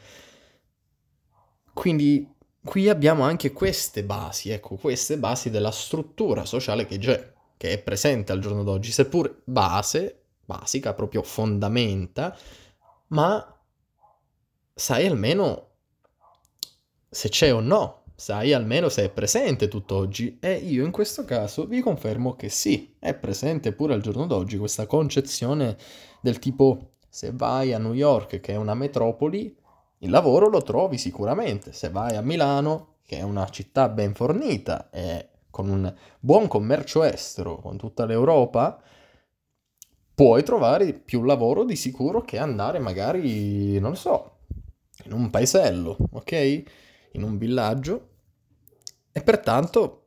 Quindi 1.73 2.35
qui 2.65 2.89
abbiamo 2.89 3.23
anche 3.23 3.53
queste 3.53 4.05
basi, 4.05 4.51
ecco, 4.51 4.77
queste 4.77 5.19
basi 5.19 5.51
della 5.51 5.71
struttura 5.71 6.45
sociale 6.45 6.87
che 6.87 6.99
c'è, 6.99 7.33
che 7.57 7.73
è 7.73 7.79
presente 7.79 8.33
al 8.33 8.41
giorno 8.41 8.65
d'oggi, 8.65 8.91
seppur 8.91 9.43
base, 9.45 10.23
basica, 10.45 10.95
proprio 10.95 11.23
fondamenta, 11.23 12.37
ma 13.09 13.59
sai 14.75 15.07
almeno 15.07 15.67
se 17.09 17.29
c'è 17.29 17.53
o 17.53 17.61
no, 17.61 17.98
sai 18.21 18.53
almeno 18.53 18.89
se 18.89 19.05
è 19.05 19.11
presente 19.11 19.69
tutt'oggi 19.69 20.39
e 20.41 20.55
io 20.55 20.85
in 20.85 20.91
questo 20.91 21.25
caso 21.25 21.67
vi 21.67 21.81
confermo 21.81 22.35
che 22.35 22.49
sì, 22.49 22.97
è 22.99 23.15
presente 23.15 23.71
pure 23.71 23.95
al 23.95 24.01
giorno 24.01 24.27
d'oggi 24.27 24.59
questa 24.59 24.87
concezione 24.87 25.77
del 26.21 26.41
tipo 26.41 26.95
se 27.09 27.31
vai 27.33 27.73
a 27.73 27.79
New 27.79 27.95
York, 27.95 28.41
che 28.41 28.55
è 28.55 28.57
una 28.57 28.75
metropoli, 28.75 29.57
il 29.99 30.11
lavoro 30.11 30.49
lo 30.49 30.63
trovi 30.63 30.99
sicuramente. 30.99 31.73
Se 31.73 31.91
vai 31.91 32.17
a 32.17 32.21
Milano, 32.21 32.97
che 33.05 33.19
è 33.19 33.23
una 33.23 33.49
città 33.51 33.89
ben 33.89 34.15
fornita 34.15 34.91
e 34.91 35.29
con 35.49 35.69
un 35.69 35.95
buon 36.19 36.49
commercio 36.49 37.05
estero 37.05 37.59
con 37.59 37.77
tutta 37.77 38.05
l'Europa, 38.05 38.83
puoi 40.13 40.43
trovare 40.43 40.93
più 40.93 41.23
lavoro 41.23 41.63
di 41.65 41.77
sicuro 41.77 42.23
che 42.23 42.39
andare 42.39 42.81
magari, 42.81 43.79
non 43.79 43.95
so, 43.95 44.39
in 45.05 45.13
un 45.13 45.31
paesello, 45.31 45.97
ok? 46.11 46.63
In 47.19 47.25
un 47.25 47.37
villaggio. 47.37 48.09
E 49.11 49.21
pertanto 49.23 50.05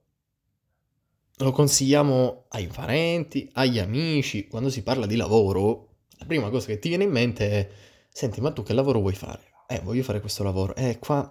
lo 1.38 1.52
consigliamo 1.52 2.46
ai 2.50 2.68
parenti, 2.68 3.50
agli 3.54 3.80
amici, 3.80 4.48
quando 4.48 4.70
si 4.70 4.82
parla 4.82 5.06
di 5.06 5.18
lavoro, 5.18 5.96
la 6.20 6.26
prima 6.26 6.50
cosa 6.50 6.68
che 6.68 6.80
ti 6.80 6.88
viene 6.88 7.04
in 7.04 7.12
mente 7.12 7.50
è, 7.50 7.70
senti, 8.10 8.40
ma 8.40 8.52
tu 8.52 8.64
che 8.64 8.74
lavoro 8.74 9.00
vuoi 9.00 9.16
fare? 9.16 9.42
Eh, 9.68 9.82
voglio 9.82 10.04
fare 10.04 10.22
questo 10.22 10.44
lavoro. 10.44 10.74
Eh, 10.76 11.00
qua, 11.00 11.30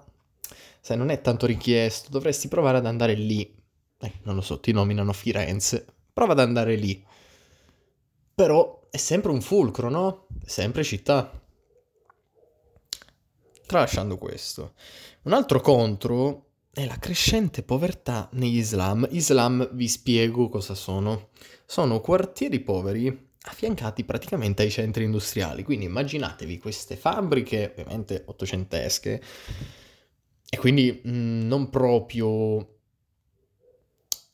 sai, 0.80 0.99
non 0.99 1.08
è 1.08 1.22
tanto 1.22 1.46
richiesto, 1.46 2.10
dovresti 2.10 2.49
provare 2.49 2.78
ad 2.78 2.87
andare 2.87 3.14
lì. 3.14 3.56
Eh, 3.99 4.12
non 4.25 4.34
lo 4.34 4.42
so, 4.42 4.60
ti 4.60 4.72
nominano 4.72 5.12
Firenze. 5.14 5.87
Prova 6.12 6.32
ad 6.32 6.40
andare 6.40 6.75
lì. 6.75 7.02
Però 8.34 8.88
è 8.90 8.96
sempre 8.99 9.30
un 9.30 9.40
fulcro, 9.40 9.88
no? 9.88 10.26
Sempre 10.44 10.82
città. 10.82 11.39
Tralasciando 13.70 14.18
questo. 14.18 14.72
Un 15.22 15.32
altro 15.32 15.60
contro 15.60 16.46
è 16.72 16.84
la 16.86 16.98
crescente 16.98 17.62
povertà 17.62 18.28
negli 18.32 18.56
Islam. 18.56 19.06
Islam 19.12 19.68
vi 19.74 19.86
spiego 19.86 20.48
cosa 20.48 20.74
sono. 20.74 21.28
Sono 21.66 22.00
quartieri 22.00 22.58
poveri 22.58 23.28
affiancati 23.42 24.02
praticamente 24.02 24.64
ai 24.64 24.72
centri 24.72 25.04
industriali. 25.04 25.62
Quindi 25.62 25.84
immaginatevi 25.84 26.58
queste 26.58 26.96
fabbriche, 26.96 27.70
ovviamente 27.70 28.24
ottocentesche, 28.26 29.22
e 30.50 30.58
quindi 30.58 31.00
mh, 31.04 31.08
mm, 31.08 31.46
non 31.46 31.70
proprio 31.70 32.78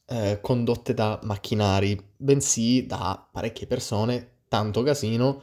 eh, 0.06 0.38
condotte 0.40 0.94
da 0.94 1.20
macchinari, 1.24 2.02
bensì 2.16 2.86
da 2.86 3.28
parecchie 3.30 3.66
persone, 3.66 4.44
tanto 4.48 4.82
casino 4.82 5.42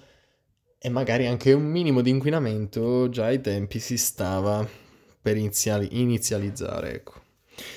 e 0.85 0.89
magari 0.89 1.27
anche 1.27 1.53
un 1.53 1.63
minimo 1.63 2.01
di 2.01 2.09
inquinamento 2.09 3.07
già 3.07 3.27
ai 3.27 3.39
tempi 3.39 3.79
si 3.79 3.97
stava 3.97 4.67
per 5.21 5.37
iniziali- 5.37 6.01
inizializzare. 6.01 6.95
Ecco. 6.95 7.21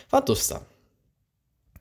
Fatto 0.08 0.34
sta 0.34 0.66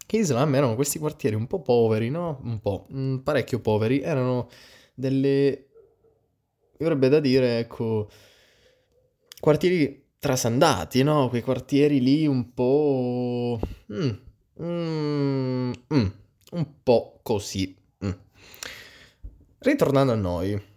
che 0.06 0.18
Islam 0.18 0.54
erano 0.54 0.76
questi 0.76 1.00
quartieri 1.00 1.36
un 1.36 1.48
po' 1.48 1.64
poveri, 1.64 2.12
no? 2.12 2.40
Un 2.44 2.60
po', 2.60 2.86
mh, 2.90 3.00
mm, 3.00 3.18
parecchio 3.18 3.60
poveri, 3.60 4.02
erano 4.02 4.50
delle 4.94 5.66
avrebbe 6.80 7.10
da 7.10 7.20
dire, 7.20 7.58
ecco, 7.58 8.08
quartieri 9.40 10.04
trasandati, 10.20 11.02
no? 11.02 11.30
Quei 11.30 11.42
quartieri 11.42 12.02
lì 12.02 12.28
un 12.28 12.54
po'... 12.54 13.60
Mm, 13.92 14.10
mm, 14.62 15.72
mm, 15.92 16.08
un 16.52 16.68
po' 16.84 17.20
così. 17.24 17.76
Mm. 18.06 18.12
Ritornando 19.58 20.12
a 20.12 20.16
noi. 20.16 20.74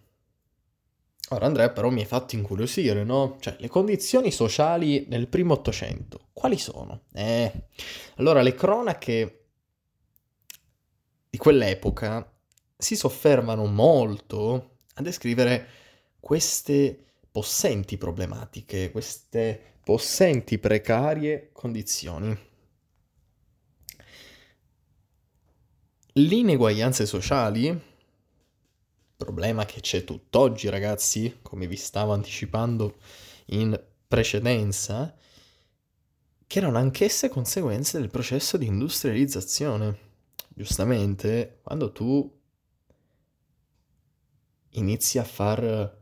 Ora 1.31 1.45
Andrea 1.45 1.69
però 1.69 1.89
mi 1.89 1.99
hai 1.99 2.07
fatto 2.07 2.35
incuriosire, 2.35 3.03
no? 3.03 3.37
Cioè, 3.39 3.55
le 3.59 3.67
condizioni 3.67 4.31
sociali 4.31 5.05
nel 5.09 5.27
primo 5.27 5.53
Ottocento, 5.53 6.29
quali 6.33 6.57
sono? 6.57 7.03
Eh, 7.13 7.67
allora 8.15 8.41
le 8.41 8.55
cronache 8.55 9.45
di 11.29 11.37
quell'epoca 11.37 12.31
si 12.75 12.95
soffermano 12.95 13.65
molto 13.65 14.77
a 14.95 15.01
descrivere 15.01 15.67
queste 16.19 16.97
possenti 17.31 17.97
problematiche, 17.97 18.89
queste 18.89 19.75
possenti 19.83 20.57
precarie 20.57 21.49
condizioni. 21.51 22.37
L'ineguaglianze 26.13 27.05
sociali 27.05 27.88
problema 29.19 29.65
che 29.65 29.81
c'è 29.81 30.05
tutt'oggi, 30.05 30.69
ragazzi, 30.69 31.39
come 31.41 31.67
vi 31.67 31.75
stavo 31.75 32.13
anticipando 32.13 32.99
in 33.47 33.77
precedenza, 34.07 35.13
che 36.47 36.57
erano 36.57 36.77
anch'esse 36.77 37.27
conseguenze 37.27 37.99
del 37.99 38.09
processo 38.09 38.55
di 38.55 38.67
industrializzazione. 38.67 39.97
Giustamente, 40.47 41.59
quando 41.61 41.91
tu 41.91 42.41
inizi 44.69 45.17
a 45.19 45.25
far 45.25 45.97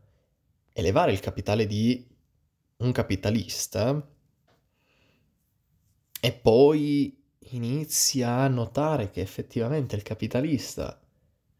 elevare 0.72 1.10
il 1.10 1.18
capitale 1.18 1.66
di 1.66 2.06
un 2.76 2.92
capitalista 2.92 4.08
e 6.20 6.32
poi 6.32 7.20
inizi 7.50 8.22
a 8.22 8.46
notare 8.46 9.10
che 9.10 9.20
effettivamente 9.20 9.96
il 9.96 10.02
capitalista 10.02 11.00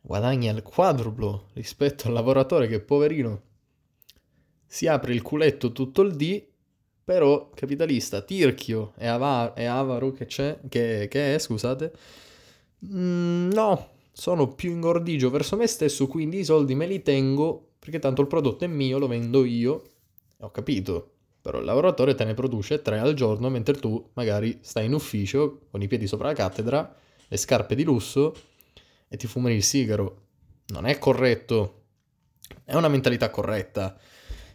guadagna 0.00 0.52
il 0.52 0.62
quadruplo 0.62 1.48
rispetto 1.54 2.08
al 2.08 2.14
lavoratore 2.14 2.66
che 2.66 2.80
poverino 2.80 3.42
si 4.66 4.86
apre 4.86 5.14
il 5.14 5.22
culetto 5.22 5.72
tutto 5.72 6.02
il 6.02 6.14
dì, 6.14 6.46
però 7.02 7.50
capitalista, 7.54 8.20
tirchio 8.20 8.92
e, 8.98 9.06
ava- 9.06 9.54
e 9.54 9.64
avaro 9.64 10.12
che 10.12 10.26
c'è, 10.26 10.58
che, 10.68 11.08
che 11.10 11.34
è, 11.34 11.38
scusate, 11.38 11.92
mm, 12.84 13.50
no, 13.50 13.90
sono 14.12 14.48
più 14.54 14.70
ingordigio 14.72 15.30
verso 15.30 15.56
me 15.56 15.66
stesso, 15.66 16.06
quindi 16.06 16.40
i 16.40 16.44
soldi 16.44 16.74
me 16.74 16.86
li 16.86 17.02
tengo 17.02 17.68
perché 17.78 17.98
tanto 17.98 18.20
il 18.20 18.26
prodotto 18.26 18.64
è 18.64 18.68
mio, 18.68 18.98
lo 18.98 19.06
vendo 19.06 19.44
io, 19.44 19.82
ho 20.40 20.50
capito, 20.50 21.12
però 21.40 21.58
il 21.60 21.64
lavoratore 21.64 22.14
te 22.14 22.24
ne 22.24 22.34
produce 22.34 22.82
tre 22.82 22.98
al 22.98 23.14
giorno 23.14 23.48
mentre 23.48 23.78
tu 23.78 24.10
magari 24.14 24.58
stai 24.60 24.84
in 24.84 24.92
ufficio 24.92 25.60
con 25.70 25.80
i 25.80 25.86
piedi 25.86 26.06
sopra 26.06 26.28
la 26.28 26.34
cattedra, 26.34 26.94
le 27.26 27.36
scarpe 27.38 27.74
di 27.74 27.84
lusso 27.84 28.34
e 29.08 29.16
ti 29.16 29.26
fumi 29.26 29.54
il 29.54 29.62
sigaro. 29.62 30.26
Non 30.68 30.86
è 30.86 30.98
corretto. 30.98 31.84
È 32.64 32.74
una 32.74 32.88
mentalità 32.88 33.30
corretta. 33.30 33.98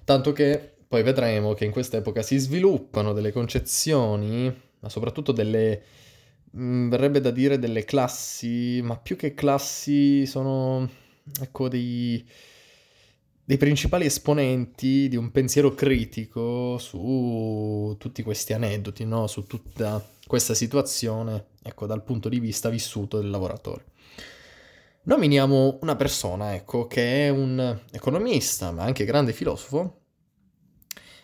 Tanto 0.03 0.31
che 0.31 0.74
poi 0.88 1.01
vedremo 1.01 1.53
che 1.53 1.65
in 1.65 1.72
quest'epoca 1.72 2.22
si 2.22 2.38
sviluppano 2.38 3.13
delle 3.13 3.31
concezioni, 3.31 4.53
ma 4.79 4.89
soprattutto 4.89 5.31
delle... 5.31 5.81
Mm, 6.55 6.88
verrebbe 6.89 7.19
da 7.19 7.31
dire 7.31 7.57
delle 7.57 7.83
classi, 7.83 8.79
ma 8.83 8.95
più 8.95 9.15
che 9.15 9.33
classi 9.33 10.27
sono, 10.27 10.88
ecco, 11.41 11.67
dei, 11.67 12.24
dei 13.43 13.57
principali 13.57 14.05
esponenti 14.05 15.07
di 15.07 15.15
un 15.15 15.31
pensiero 15.31 15.74
critico 15.74 16.77
su 16.77 17.95
tutti 17.98 18.22
questi 18.22 18.53
aneddoti, 18.53 19.03
no? 19.03 19.25
su 19.25 19.48
tutta 19.48 20.07
questa 20.27 20.53
situazione, 20.53 21.48
ecco, 21.63 21.87
dal 21.87 22.03
punto 22.03 22.29
di 22.29 22.39
vista 22.39 22.70
vissuto 22.70 23.18
del 23.20 23.31
lavoratore. 23.31 23.85
Nominiamo 25.05 25.79
una 25.81 25.98
persona, 25.98 26.53
ecco, 26.53 26.87
che 26.87 27.25
è 27.25 27.29
un 27.29 27.81
economista, 27.92 28.72
ma 28.72 28.83
anche 28.83 29.03
grande 29.03 29.33
filosofo, 29.33 30.00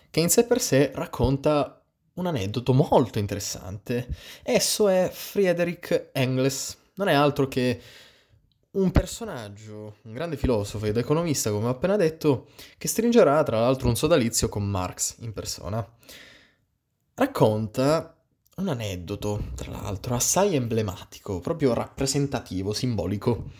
che 0.10 0.20
in 0.20 0.30
sé 0.30 0.46
per 0.46 0.60
sé 0.60 0.92
racconta 0.94 1.82
un 2.16 2.26
aneddoto 2.26 2.74
molto 2.74 3.20
interessante. 3.20 4.08
Esso 4.44 4.90
è 4.90 5.10
Friedrich 5.10 6.10
Engels. 6.12 6.78
Non 6.96 7.08
è 7.08 7.14
altro 7.14 7.48
che 7.48 7.82
un 8.72 8.92
personaggio, 8.92 9.96
un 10.02 10.12
grande 10.12 10.36
filosofo 10.36 10.86
ed 10.86 10.98
economista, 10.98 11.50
come 11.50 11.68
ho 11.68 11.70
appena 11.70 11.96
detto, 11.96 12.50
che 12.78 12.90
stringerà 12.90 13.42
tra 13.44 13.62
l'altro 13.62 13.88
un 13.88 13.96
sodalizio 13.96 14.50
con 14.50 14.68
Marx 14.68 15.16
in 15.20 15.32
persona. 15.32 15.88
Racconta 17.14 18.19
un 18.60 18.68
aneddoto, 18.68 19.52
tra 19.56 19.72
l'altro, 19.72 20.16
assai 20.16 20.56
emblematico, 20.56 21.40
proprio 21.40 21.74
rappresentativo, 21.74 22.74
simbolico. 22.74 23.52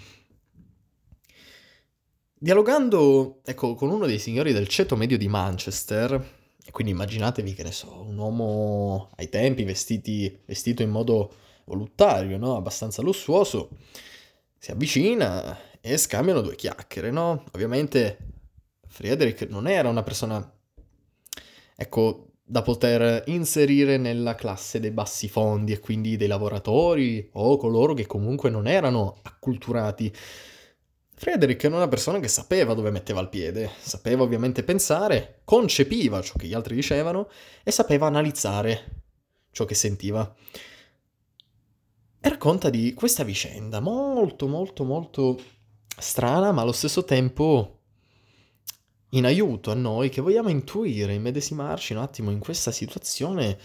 Dialogando, 2.34 3.42
ecco, 3.44 3.76
con 3.76 3.90
uno 3.90 4.06
dei 4.06 4.20
signori 4.20 4.54
del 4.54 4.68
ceto 4.68 4.96
medio 4.96 5.18
di 5.18 5.28
Manchester, 5.28 6.38
quindi 6.72 6.94
immaginatevi 6.94 7.54
che 7.54 7.64
ne 7.64 7.72
so, 7.72 8.04
un 8.04 8.18
uomo 8.18 9.10
ai 9.16 9.30
tempi 9.30 9.64
vestiti, 9.64 10.40
vestito 10.46 10.84
in 10.84 10.90
modo 10.90 11.34
volontario, 11.66 12.38
no? 12.38 12.56
Abbastanza 12.56 13.02
lussuoso, 13.02 13.70
si 14.58 14.72
avvicina 14.72 15.58
e 15.82 15.98
scambiano 15.98 16.42
due 16.42 16.56
chiacchiere, 16.56 17.12
no? 17.12 17.44
Ovviamente 17.54 18.18
Friedrich 18.88 19.48
non 19.50 19.68
era 19.68 19.90
una 19.90 20.04
persona, 20.04 20.52
ecco, 21.76 22.29
da 22.50 22.64
poter 22.64 23.26
inserire 23.28 23.98
nella 23.98 24.34
classe 24.34 24.80
dei 24.80 24.90
bassi 24.90 25.30
fondi 25.30 25.72
e 25.72 25.80
quindi 25.80 26.18
dei 26.18 26.28
lavoratori 26.28 27.30
o 27.34 27.58
coloro 27.58 27.94
che 27.94 28.08
comunque 28.08 28.50
non 28.50 28.66
erano 28.66 29.20
acculturati. 29.22 30.12
Frederick 31.14 31.64
era 31.64 31.76
una 31.76 31.88
persona 31.88 32.20
che 32.20 32.28
sapeva 32.28 32.74
dove 32.74 32.90
metteva 32.90 33.22
il 33.22 33.30
piede, 33.30 33.70
sapeva 33.80 34.24
ovviamente 34.24 34.64
pensare, 34.64 35.42
concepiva 35.44 36.22
ciò 36.22 36.34
che 36.38 36.48
gli 36.48 36.56
altri 36.56 36.74
dicevano 36.74 37.30
e 37.64 37.70
sapeva 37.70 38.08
analizzare 38.08 39.04
ciò 39.52 39.66
che 39.66 39.76
sentiva. 39.76 40.36
E 42.20 42.30
racconta 42.30 42.72
di 42.72 42.96
questa 42.96 43.24
vicenda 43.24 43.80
molto 43.80 44.48
molto 44.48 44.84
molto 44.84 45.40
strana 46.00 46.52
ma 46.52 46.64
allo 46.64 46.72
stesso 46.72 47.04
tempo 47.04 47.79
in 49.12 49.26
aiuto 49.26 49.72
a 49.72 49.76
noi 49.76 50.10
che 50.10 50.22
vogliamo 50.22 50.50
intuire, 50.50 51.14
immedesimarci 51.14 51.94
un 51.94 52.00
attimo 52.00 52.32
in 52.32 52.40
questa 52.40 52.72
situazione 52.72 53.58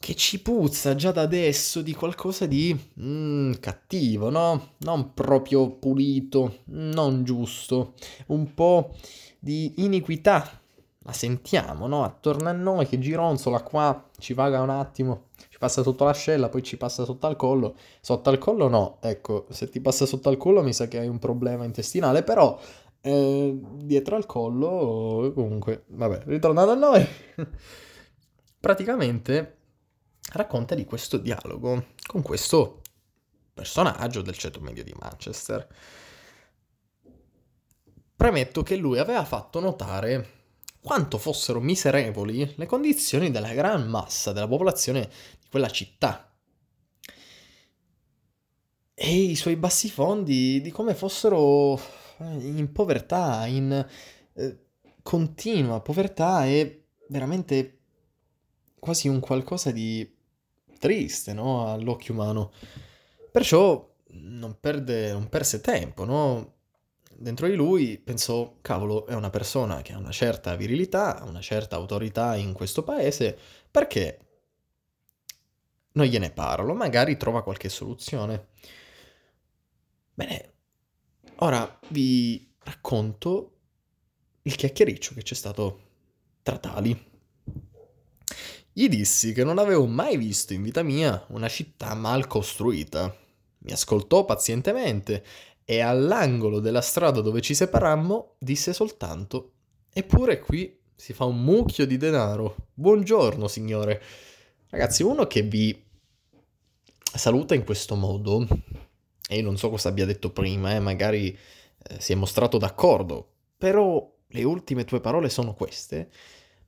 che 0.00 0.14
ci 0.14 0.40
puzza 0.40 0.94
già 0.94 1.12
da 1.12 1.20
adesso 1.20 1.82
di 1.82 1.92
qualcosa 1.92 2.46
di 2.46 2.74
mm, 3.00 3.52
cattivo, 3.60 4.30
no? 4.30 4.70
Non 4.78 5.12
proprio 5.12 5.68
pulito, 5.68 6.60
non 6.66 7.22
giusto, 7.22 7.92
un 8.28 8.54
po' 8.54 8.94
di 9.38 9.74
iniquità. 9.76 10.58
La 11.02 11.12
sentiamo, 11.12 11.86
no? 11.86 12.02
Attorno 12.02 12.48
a 12.48 12.52
noi 12.52 12.86
che 12.86 12.98
gironzola 12.98 13.62
qua, 13.62 14.08
ci 14.18 14.32
vaga 14.32 14.62
un 14.62 14.70
attimo, 14.70 15.28
ci 15.50 15.58
passa 15.58 15.82
sotto 15.82 16.04
l'ascella, 16.04 16.48
poi 16.48 16.62
ci 16.62 16.78
passa 16.78 17.04
sotto 17.04 17.26
al 17.26 17.36
collo. 17.36 17.74
Sotto 18.00 18.30
al 18.30 18.38
collo 18.38 18.68
no, 18.68 18.98
ecco, 19.02 19.46
se 19.50 19.68
ti 19.68 19.80
passa 19.80 20.06
sotto 20.06 20.30
al 20.30 20.38
collo 20.38 20.62
mi 20.62 20.72
sa 20.72 20.88
che 20.88 20.98
hai 20.98 21.08
un 21.08 21.18
problema 21.18 21.64
intestinale, 21.64 22.22
però 22.22 22.58
eh, 23.02 23.58
dietro 23.74 24.16
al 24.16 24.26
collo, 24.26 25.32
comunque, 25.34 25.84
vabbè, 25.88 26.22
ritornando 26.26 26.72
a 26.72 26.74
noi, 26.74 27.06
praticamente 28.60 29.56
racconta 30.32 30.74
di 30.74 30.84
questo 30.84 31.16
dialogo 31.16 31.86
con 32.06 32.22
questo 32.22 32.82
personaggio 33.52 34.22
del 34.22 34.36
ceto 34.36 34.60
medio 34.60 34.84
di 34.84 34.94
Manchester. 34.98 35.66
Premetto 38.14 38.62
che 38.62 38.76
lui 38.76 38.98
aveva 38.98 39.24
fatto 39.24 39.60
notare 39.60 40.38
quanto 40.82 41.18
fossero 41.18 41.60
miserevoli 41.60 42.54
le 42.56 42.66
condizioni 42.66 43.30
della 43.30 43.52
gran 43.52 43.88
massa 43.88 44.32
della 44.32 44.48
popolazione 44.48 45.08
di 45.40 45.48
quella 45.50 45.70
città. 45.70 46.26
E 48.92 49.14
i 49.14 49.34
suoi 49.34 49.56
bassi 49.56 49.88
fondi 49.88 50.60
di 50.60 50.70
come 50.70 50.94
fossero 50.94 51.80
in 52.24 52.70
povertà, 52.72 53.46
in 53.46 53.86
eh, 54.34 54.58
continua 55.02 55.80
povertà 55.80 56.46
e 56.46 56.84
veramente 57.08 57.78
quasi 58.78 59.08
un 59.08 59.20
qualcosa 59.20 59.70
di 59.70 60.16
triste, 60.78 61.32
no? 61.32 61.70
All'occhio 61.70 62.14
umano. 62.14 62.52
Perciò 63.30 63.88
non, 64.12 64.58
perde, 64.58 65.12
non 65.12 65.28
perse 65.28 65.60
tempo, 65.60 66.04
no? 66.04 66.54
Dentro 67.14 67.46
di 67.46 67.54
lui 67.54 67.98
pensò, 67.98 68.56
cavolo, 68.62 69.06
è 69.06 69.14
una 69.14 69.30
persona 69.30 69.82
che 69.82 69.92
ha 69.92 69.98
una 69.98 70.10
certa 70.10 70.56
virilità, 70.56 71.22
una 71.26 71.42
certa 71.42 71.76
autorità 71.76 72.34
in 72.34 72.54
questo 72.54 72.82
paese, 72.82 73.36
perché 73.70 74.18
non 75.92 76.06
gliene 76.06 76.30
parlo, 76.30 76.72
magari 76.72 77.16
trova 77.18 77.42
qualche 77.42 77.68
soluzione. 77.68 78.48
Bene, 80.14 80.52
Ora 81.42 81.78
vi 81.88 82.52
racconto 82.64 83.52
il 84.42 84.54
chiacchiericcio 84.54 85.14
che 85.14 85.22
c'è 85.22 85.34
stato 85.34 85.80
tra 86.42 86.58
tali. 86.58 87.08
Gli 88.70 88.88
dissi 88.88 89.32
che 89.32 89.42
non 89.42 89.56
avevo 89.56 89.86
mai 89.86 90.18
visto 90.18 90.52
in 90.52 90.62
vita 90.62 90.82
mia 90.82 91.24
una 91.28 91.48
città 91.48 91.94
mal 91.94 92.26
costruita. 92.26 93.16
Mi 93.60 93.72
ascoltò 93.72 94.26
pazientemente 94.26 95.24
e 95.64 95.80
all'angolo 95.80 96.60
della 96.60 96.82
strada 96.82 97.22
dove 97.22 97.40
ci 97.40 97.54
separammo 97.54 98.34
disse 98.38 98.74
soltanto 98.74 99.52
Eppure 99.92 100.40
qui 100.40 100.78
si 100.94 101.14
fa 101.14 101.24
un 101.24 101.42
mucchio 101.42 101.86
di 101.86 101.96
denaro. 101.96 102.68
Buongiorno, 102.74 103.48
signore. 103.48 104.02
Ragazzi, 104.68 105.02
uno 105.02 105.26
che 105.26 105.40
vi 105.40 105.88
saluta 107.00 107.54
in 107.54 107.64
questo 107.64 107.96
modo, 107.96 108.46
e 109.30 109.36
io 109.36 109.42
non 109.42 109.56
so 109.56 109.70
cosa 109.70 109.90
abbia 109.90 110.04
detto 110.04 110.32
prima, 110.32 110.74
eh, 110.74 110.80
magari 110.80 111.30
eh, 111.30 112.00
si 112.00 112.10
è 112.10 112.16
mostrato 112.16 112.58
d'accordo, 112.58 113.34
però 113.56 114.12
le 114.26 114.42
ultime 114.42 114.84
tue 114.84 115.00
parole 115.00 115.28
sono 115.28 115.54
queste, 115.54 116.10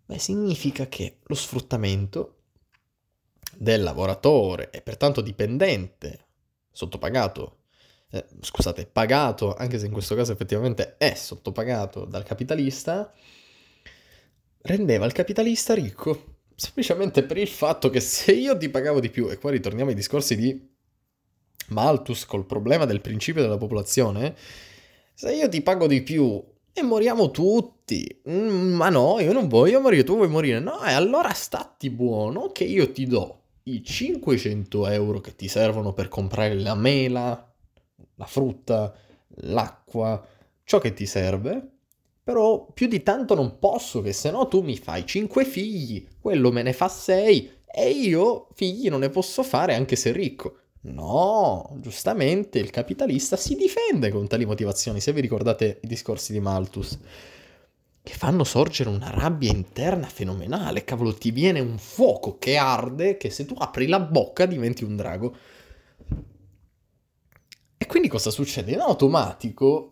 beh, 0.06 0.18
significa 0.20 0.86
che 0.86 1.18
lo 1.24 1.34
sfruttamento 1.34 2.36
del 3.56 3.82
lavoratore 3.82 4.70
e 4.70 4.80
pertanto 4.80 5.20
dipendente, 5.22 6.26
sottopagato, 6.70 7.62
eh, 8.12 8.24
scusate, 8.40 8.86
pagato, 8.86 9.56
anche 9.56 9.80
se 9.80 9.86
in 9.86 9.92
questo 9.92 10.14
caso 10.14 10.30
effettivamente 10.30 10.96
è 10.98 11.14
sottopagato 11.14 12.04
dal 12.04 12.22
capitalista, 12.22 13.12
rendeva 14.60 15.04
il 15.04 15.12
capitalista 15.12 15.74
ricco. 15.74 16.36
Semplicemente 16.54 17.24
per 17.24 17.38
il 17.38 17.48
fatto 17.48 17.90
che 17.90 17.98
se 17.98 18.30
io 18.30 18.56
ti 18.56 18.68
pagavo 18.68 19.00
di 19.00 19.10
più, 19.10 19.28
e 19.28 19.38
qua 19.38 19.50
ritorniamo 19.50 19.90
ai 19.90 19.96
discorsi 19.96 20.36
di 20.36 20.70
Malthus 21.68 22.24
col 22.26 22.46
problema 22.46 22.84
del 22.84 23.00
principio 23.00 23.42
della 23.42 23.58
popolazione, 23.58 24.34
se 25.14 25.34
io 25.34 25.48
ti 25.48 25.60
pago 25.62 25.86
di 25.86 26.02
più 26.02 26.42
e 26.72 26.82
moriamo 26.82 27.30
tutti, 27.30 28.22
mm, 28.28 28.72
ma 28.72 28.88
no, 28.88 29.20
io 29.20 29.32
non 29.32 29.48
voglio 29.48 29.80
morire, 29.80 30.04
tu 30.04 30.16
vuoi 30.16 30.28
morire, 30.28 30.58
no, 30.58 30.82
e 30.84 30.92
allora 30.92 31.32
stati 31.32 31.90
buono 31.90 32.50
che 32.50 32.64
io 32.64 32.90
ti 32.92 33.06
do 33.06 33.40
i 33.64 33.82
500 33.84 34.86
euro 34.88 35.20
che 35.20 35.36
ti 35.36 35.48
servono 35.48 35.92
per 35.92 36.08
comprare 36.08 36.54
la 36.54 36.74
mela, 36.74 37.52
la 38.16 38.26
frutta, 38.26 38.92
l'acqua, 39.36 40.24
ciò 40.64 40.78
che 40.78 40.94
ti 40.94 41.06
serve, 41.06 41.70
però 42.24 42.66
più 42.72 42.86
di 42.86 43.02
tanto 43.02 43.34
non 43.34 43.58
posso, 43.58 44.00
che 44.00 44.12
se 44.12 44.30
no 44.30 44.48
tu 44.48 44.62
mi 44.62 44.76
fai 44.76 45.04
5 45.04 45.44
figli, 45.44 46.06
quello 46.20 46.50
me 46.52 46.62
ne 46.62 46.72
fa 46.72 46.88
6 46.88 47.60
e 47.74 47.90
io 47.90 48.48
figli 48.54 48.88
non 48.88 49.00
ne 49.00 49.08
posso 49.10 49.42
fare 49.42 49.74
anche 49.74 49.96
se 49.96 50.12
ricco. 50.12 50.58
No, 50.84 51.76
giustamente 51.80 52.58
il 52.58 52.70
capitalista 52.70 53.36
si 53.36 53.54
difende 53.54 54.10
con 54.10 54.26
tali 54.26 54.44
motivazioni, 54.44 55.00
se 55.00 55.12
vi 55.12 55.20
ricordate 55.20 55.78
i 55.82 55.86
discorsi 55.86 56.32
di 56.32 56.40
Malthus, 56.40 56.98
che 58.02 58.12
fanno 58.14 58.42
sorgere 58.42 58.88
una 58.90 59.10
rabbia 59.10 59.52
interna 59.52 60.08
fenomenale, 60.08 60.82
cavolo, 60.84 61.14
ti 61.14 61.30
viene 61.30 61.60
un 61.60 61.78
fuoco 61.78 62.36
che 62.36 62.56
arde, 62.56 63.16
che 63.16 63.30
se 63.30 63.46
tu 63.46 63.54
apri 63.56 63.86
la 63.86 64.00
bocca 64.00 64.44
diventi 64.44 64.82
un 64.82 64.96
drago. 64.96 65.36
E 67.76 67.86
quindi 67.86 68.08
cosa 68.08 68.30
succede? 68.30 68.72
In 68.72 68.80
automatico 68.80 69.91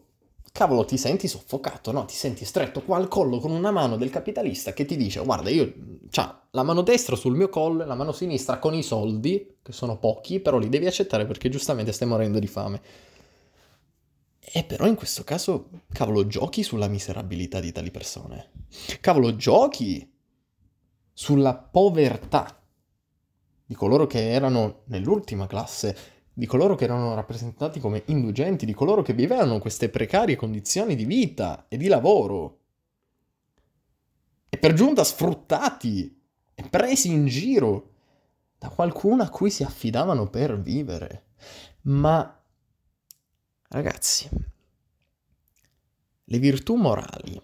cavolo, 0.52 0.84
ti 0.84 0.96
senti 0.96 1.28
soffocato, 1.28 1.92
no? 1.92 2.04
Ti 2.04 2.14
senti 2.14 2.44
stretto 2.44 2.82
qua 2.82 2.96
al 2.96 3.08
collo 3.08 3.38
con 3.38 3.50
una 3.50 3.70
mano 3.70 3.96
del 3.96 4.10
capitalista 4.10 4.72
che 4.72 4.84
ti 4.84 4.96
dice, 4.96 5.20
guarda, 5.20 5.50
io, 5.50 5.72
c'ha 6.10 6.46
la 6.50 6.62
mano 6.62 6.82
destra 6.82 7.16
sul 7.16 7.36
mio 7.36 7.48
collo 7.48 7.82
e 7.82 7.86
la 7.86 7.94
mano 7.94 8.12
sinistra 8.12 8.58
con 8.58 8.74
i 8.74 8.82
soldi, 8.82 9.58
che 9.62 9.72
sono 9.72 9.98
pochi, 9.98 10.40
però 10.40 10.58
li 10.58 10.68
devi 10.68 10.86
accettare 10.86 11.26
perché 11.26 11.48
giustamente 11.48 11.92
stai 11.92 12.08
morendo 12.08 12.38
di 12.38 12.46
fame. 12.46 12.82
E 14.40 14.64
però 14.64 14.86
in 14.86 14.96
questo 14.96 15.22
caso, 15.22 15.68
cavolo, 15.92 16.26
giochi 16.26 16.62
sulla 16.62 16.88
miserabilità 16.88 17.60
di 17.60 17.70
tali 17.70 17.90
persone. 17.90 18.50
Cavolo, 19.00 19.36
giochi 19.36 20.10
sulla 21.12 21.54
povertà 21.54 22.60
di 23.64 23.74
coloro 23.74 24.06
che 24.08 24.32
erano 24.32 24.82
nell'ultima 24.86 25.46
classe 25.46 25.96
di 26.32 26.46
coloro 26.46 26.74
che 26.74 26.84
erano 26.84 27.14
rappresentati 27.14 27.80
come 27.80 28.02
indulgenti, 28.06 28.64
di 28.66 28.74
coloro 28.74 29.02
che 29.02 29.12
vivevano 29.12 29.58
queste 29.58 29.88
precarie 29.88 30.36
condizioni 30.36 30.94
di 30.94 31.04
vita 31.04 31.66
e 31.68 31.76
di 31.76 31.88
lavoro. 31.88 32.58
E 34.48 34.56
per 34.58 34.72
giunta 34.72 35.04
sfruttati 35.04 36.20
e 36.54 36.62
presi 36.68 37.12
in 37.12 37.26
giro 37.26 37.90
da 38.58 38.68
qualcuno 38.68 39.22
a 39.22 39.30
cui 39.30 39.50
si 39.50 39.62
affidavano 39.62 40.28
per 40.28 40.60
vivere. 40.60 41.24
Ma, 41.82 42.42
ragazzi, 43.68 44.28
le 46.24 46.38
virtù 46.38 46.74
morali 46.74 47.40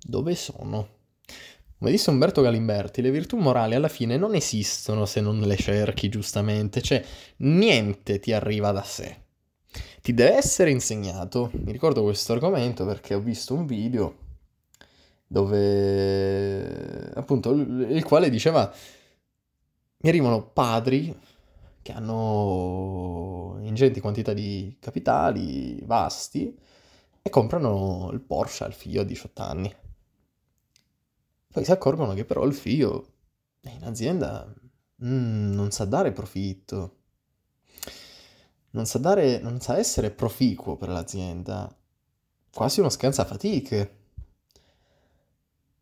dove 0.00 0.34
sono? 0.34 1.00
Come 1.82 1.94
disse 1.94 2.10
Umberto 2.10 2.42
Galimberti, 2.42 3.02
le 3.02 3.10
virtù 3.10 3.36
morali 3.38 3.74
alla 3.74 3.88
fine 3.88 4.16
non 4.16 4.36
esistono 4.36 5.04
se 5.04 5.20
non 5.20 5.40
le 5.40 5.56
cerchi 5.56 6.08
giustamente, 6.08 6.80
cioè 6.80 7.04
niente 7.38 8.20
ti 8.20 8.32
arriva 8.32 8.70
da 8.70 8.84
sé. 8.84 9.22
Ti 10.00 10.14
deve 10.14 10.36
essere 10.36 10.70
insegnato. 10.70 11.50
Mi 11.54 11.72
ricordo 11.72 12.04
questo 12.04 12.34
argomento 12.34 12.86
perché 12.86 13.14
ho 13.14 13.18
visto 13.18 13.54
un 13.54 13.66
video 13.66 14.16
dove 15.26 17.10
appunto 17.14 17.50
il 17.50 18.04
quale 18.04 18.30
diceva 18.30 18.72
mi 20.02 20.08
arrivano 20.08 20.50
padri 20.52 21.12
che 21.82 21.90
hanno 21.90 23.58
ingenti 23.62 23.98
quantità 23.98 24.32
di 24.32 24.76
capitali 24.78 25.82
vasti 25.84 26.56
e 27.20 27.28
comprano 27.28 28.10
il 28.12 28.20
Porsche 28.20 28.62
al 28.62 28.72
figlio 28.72 29.00
a 29.00 29.04
18 29.04 29.42
anni. 29.42 29.74
Poi 31.62 31.70
si 31.70 31.78
accorgono 31.78 32.12
che 32.14 32.24
però 32.24 32.44
il 32.44 32.54
figlio 32.54 33.06
in 33.60 33.84
azienda 33.84 34.52
mm, 35.04 35.52
non 35.52 35.70
sa 35.70 35.84
dare 35.84 36.10
profitto, 36.10 36.96
non 38.70 38.84
sa, 38.84 38.98
dare, 38.98 39.38
non 39.38 39.60
sa 39.60 39.78
essere 39.78 40.10
proficuo 40.10 40.76
per 40.76 40.88
l'azienda, 40.88 41.72
quasi 42.52 42.80
uno 42.80 42.88
scansafatiche. 42.88 43.96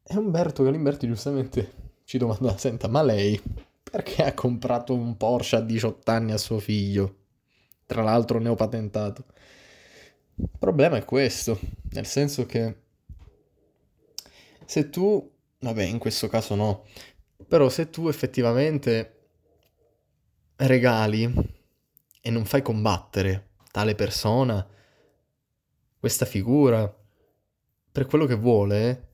E 0.02 0.16
Umberto 0.18 0.64
Galimberti 0.64 1.06
giustamente 1.06 1.94
ci 2.04 2.18
domanda, 2.18 2.58
senta, 2.58 2.86
ma 2.86 3.02
lei 3.02 3.40
perché 3.82 4.22
ha 4.22 4.34
comprato 4.34 4.92
un 4.92 5.16
Porsche 5.16 5.56
a 5.56 5.60
18 5.60 6.10
anni 6.10 6.32
a 6.32 6.36
suo 6.36 6.58
figlio? 6.58 7.16
Tra 7.86 8.02
l'altro 8.02 8.38
neopatentato. 8.38 9.24
Il 10.34 10.50
problema 10.58 10.98
è 10.98 11.06
questo, 11.06 11.58
nel 11.92 12.04
senso 12.04 12.44
che 12.44 12.82
se 14.66 14.90
tu 14.90 15.38
Vabbè, 15.60 15.82
in 15.82 15.98
questo 15.98 16.28
caso 16.28 16.54
no. 16.54 16.86
Però 17.46 17.68
se 17.68 17.90
tu 17.90 18.08
effettivamente 18.08 19.16
regali 20.56 21.32
e 22.22 22.30
non 22.30 22.44
fai 22.44 22.62
combattere 22.62 23.50
tale 23.70 23.94
persona, 23.94 24.66
questa 25.98 26.24
figura, 26.24 26.92
per 27.92 28.06
quello 28.06 28.24
che 28.24 28.34
vuole, 28.34 29.08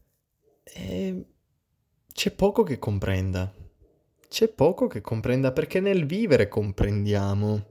eh, 0.62 1.24
c'è 2.12 2.30
poco 2.30 2.62
che 2.62 2.78
comprenda. 2.78 3.52
C'è 4.28 4.48
poco 4.48 4.87
che 4.87 5.00
comprenda 5.00 5.52
perché 5.52 5.80
nel 5.80 6.06
vivere 6.06 6.48
comprendiamo 6.48 7.66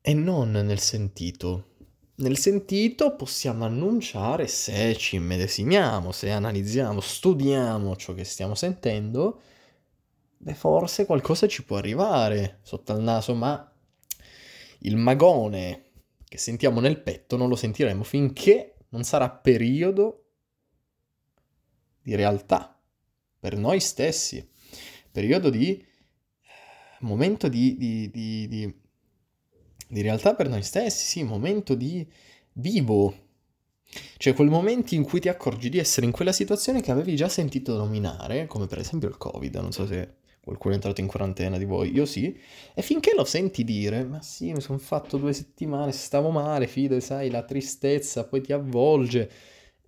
e 0.00 0.14
non 0.14 0.50
nel 0.50 0.78
sentito. 0.78 1.73
Nel 2.16 2.38
sentito 2.38 3.16
possiamo 3.16 3.64
annunciare 3.64 4.46
se 4.46 4.96
ci 4.96 5.16
immedesimiamo, 5.16 6.12
se 6.12 6.30
analizziamo, 6.30 7.00
studiamo 7.00 7.96
ciò 7.96 8.14
che 8.14 8.22
stiamo 8.22 8.54
sentendo, 8.54 9.40
beh 10.36 10.54
forse 10.54 11.06
qualcosa 11.06 11.48
ci 11.48 11.64
può 11.64 11.76
arrivare 11.76 12.60
sotto 12.62 12.92
al 12.92 13.02
naso, 13.02 13.34
ma 13.34 13.68
il 14.80 14.96
magone 14.96 15.86
che 16.24 16.38
sentiamo 16.38 16.78
nel 16.78 17.00
petto 17.00 17.36
non 17.36 17.48
lo 17.48 17.56
sentiremo 17.56 18.04
finché 18.04 18.76
non 18.90 19.02
sarà 19.02 19.28
periodo 19.28 20.26
di 22.00 22.14
realtà 22.14 22.80
per 23.40 23.56
noi 23.56 23.80
stessi, 23.80 24.48
periodo 25.10 25.50
di 25.50 25.76
eh, 25.78 25.86
momento 27.00 27.48
di, 27.48 27.76
di, 27.76 28.08
di, 28.08 28.46
di 28.46 28.82
di 29.88 30.02
realtà 30.02 30.34
per 30.34 30.48
noi 30.48 30.62
stessi, 30.62 31.04
sì, 31.04 31.22
momento 31.22 31.74
di 31.74 32.06
vivo. 32.54 33.22
Cioè 34.16 34.34
quel 34.34 34.48
momento 34.48 34.94
in 34.94 35.04
cui 35.04 35.20
ti 35.20 35.28
accorgi 35.28 35.68
di 35.68 35.78
essere 35.78 36.06
in 36.06 36.12
quella 36.12 36.32
situazione 36.32 36.80
che 36.80 36.90
avevi 36.90 37.14
già 37.14 37.28
sentito 37.28 37.76
nominare, 37.76 38.46
come 38.46 38.66
per 38.66 38.78
esempio 38.78 39.08
il 39.08 39.16
Covid, 39.16 39.54
non 39.56 39.72
so 39.72 39.86
se 39.86 40.14
qualcuno 40.44 40.72
è 40.72 40.76
entrato 40.76 41.00
in 41.00 41.06
quarantena 41.06 41.56
di 41.56 41.64
voi, 41.64 41.92
io 41.92 42.04
sì, 42.04 42.38
e 42.74 42.82
finché 42.82 43.14
lo 43.16 43.24
senti 43.24 43.64
dire, 43.64 44.04
ma 44.04 44.20
sì, 44.20 44.52
mi 44.52 44.60
sono 44.60 44.78
fatto 44.78 45.16
due 45.16 45.32
settimane, 45.32 45.92
stavo 45.92 46.30
male, 46.30 46.66
fide, 46.66 47.00
sai, 47.00 47.30
la 47.30 47.42
tristezza 47.44 48.24
poi 48.24 48.42
ti 48.42 48.52
avvolge, 48.52 49.30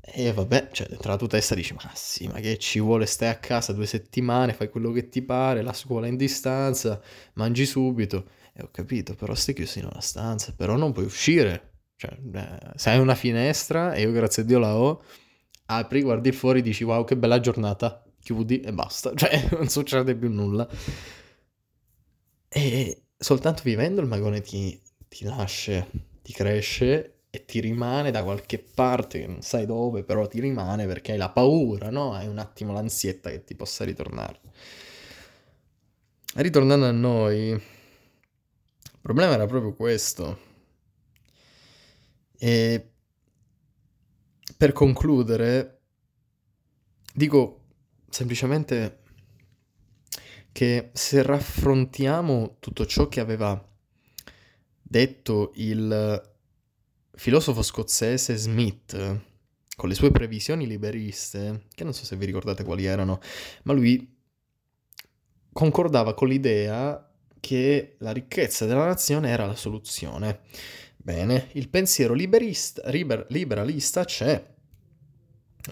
e 0.01 0.33
vabbè, 0.33 0.69
cioè 0.73 0.87
dentro 0.87 1.11
la 1.11 1.17
tua 1.19 1.27
testa 1.27 1.55
dici, 1.55 1.75
ma 1.75 1.91
sì, 1.95 2.27
ma 2.29 2.41
che 2.41 2.57
ci 2.59 2.81
vuole, 2.81 3.07
stai 3.07 3.29
a 3.29 3.37
casa 3.37 3.73
due 3.73 3.87
settimane, 3.87 4.55
fai 4.55 4.71
quello 4.71 4.93
che 4.93 5.09
ti 5.09 5.21
pare, 5.21 5.63
la 5.63 5.73
scuola 5.75 6.07
in 6.07 6.17
distanza, 6.17 7.03
mangi 7.35 7.67
subito, 7.67 8.27
e 8.57 8.63
ho 8.63 8.71
capito, 8.73 9.15
però 9.15 9.35
stai 9.35 9.55
chiuso 9.55 9.81
in 9.81 9.85
una 9.85 10.01
stanza, 10.01 10.55
però 10.57 10.77
non 10.77 10.93
puoi 10.93 11.05
uscire. 11.05 11.73
Cioè, 11.97 12.17
eh, 12.33 12.59
se 12.75 12.91
hai 12.91 12.99
una 12.99 13.15
finestra, 13.15 13.93
e 13.93 14.03
io 14.03 14.13
grazie 14.13 14.43
a 14.43 14.45
Dio 14.47 14.59
la 14.59 14.75
ho, 14.77 15.03
apri, 15.67 16.03
guardi 16.03 16.33
fuori, 16.33 16.63
dici 16.63 16.83
wow 16.83 17.05
che 17.05 17.17
bella 17.17 17.39
giornata, 17.39 18.03
chiudi 18.21 18.61
e 18.61 18.73
basta, 18.73 19.13
cioè 19.15 19.49
non 19.51 19.69
succede 19.69 20.15
più 20.17 20.31
nulla. 20.31 20.67
E 22.49 23.03
soltanto 23.19 23.63
vivendo 23.63 24.01
il 24.01 24.07
magone 24.07 24.41
ti, 24.41 24.81
ti 25.07 25.25
nasce, 25.25 25.91
ti 26.23 26.33
cresce 26.33 27.19
e 27.29 27.45
ti 27.45 27.61
rimane 27.61 28.11
da 28.11 28.23
qualche 28.23 28.59
parte, 28.59 29.27
non 29.27 29.43
sai 29.43 29.67
dove, 29.67 30.03
però 30.03 30.27
ti 30.27 30.41
rimane 30.41 30.87
perché 30.87 31.13
hai 31.13 31.19
la 31.19 31.29
paura, 31.29 31.91
no? 31.91 32.15
Hai 32.15 32.27
un 32.27 32.39
attimo 32.39 32.73
l'ansietta 32.73 33.29
che 33.29 33.45
ti 33.45 33.55
possa 33.55 33.85
ritornare. 33.85 34.41
Ritornando 36.37 36.87
a 36.87 36.93
noi, 36.93 37.61
problema 39.07 39.35
era 39.35 39.47
proprio 39.47 39.73
questo. 39.73 40.37
E 42.37 42.91
per 44.57 44.73
concludere, 44.73 45.83
dico 47.15 47.67
semplicemente 48.11 49.03
che 50.51 50.91
se 50.93 51.23
raffrontiamo 51.23 52.57
tutto 52.59 52.85
ciò 52.85 53.07
che 53.07 53.21
aveva 53.21 53.65
detto 54.83 55.53
il 55.55 56.35
filosofo 57.13 57.63
scozzese 57.63 58.35
Smith 58.35 59.21
con 59.77 59.89
le 59.89 59.95
sue 59.95 60.11
previsioni 60.11 60.67
liberiste, 60.67 61.67
che 61.73 61.85
non 61.85 61.93
so 61.93 62.05
se 62.05 62.17
vi 62.17 62.27
ricordate 62.27 62.65
quali 62.65 62.87
erano, 62.87 63.21
ma 63.63 63.73
lui 63.73 64.19
concordava 65.53 66.13
con 66.15 66.27
l'idea 66.27 67.06
che 67.47 67.95
la 67.99 68.11
ricchezza 68.11 68.67
della 68.67 68.87
nazione 68.87 69.31
era 69.31 69.47
la 69.47 69.55
soluzione. 69.55 70.41
Bene, 70.97 71.51
il 71.53 71.69
pensiero 71.69 72.13
liber, 72.13 73.27
liberalista 73.29 74.05
c'è. 74.05 74.45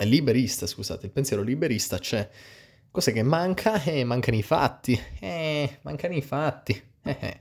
Liberista, 0.01 0.67
scusate, 0.67 1.07
il 1.07 1.13
pensiero 1.13 1.43
liberista 1.43 1.99
c'è 1.99 2.31
Cos'è 2.95 3.13
che 3.13 3.25
manca? 3.25 3.83
Eh, 3.83 4.05
mancano 4.05 4.37
i 4.37 4.43
fatti. 4.45 4.97
Eh, 5.19 5.79
mancano 5.83 6.15
i 6.15 6.23
fatti. 6.23 6.81
Eh, 7.03 7.41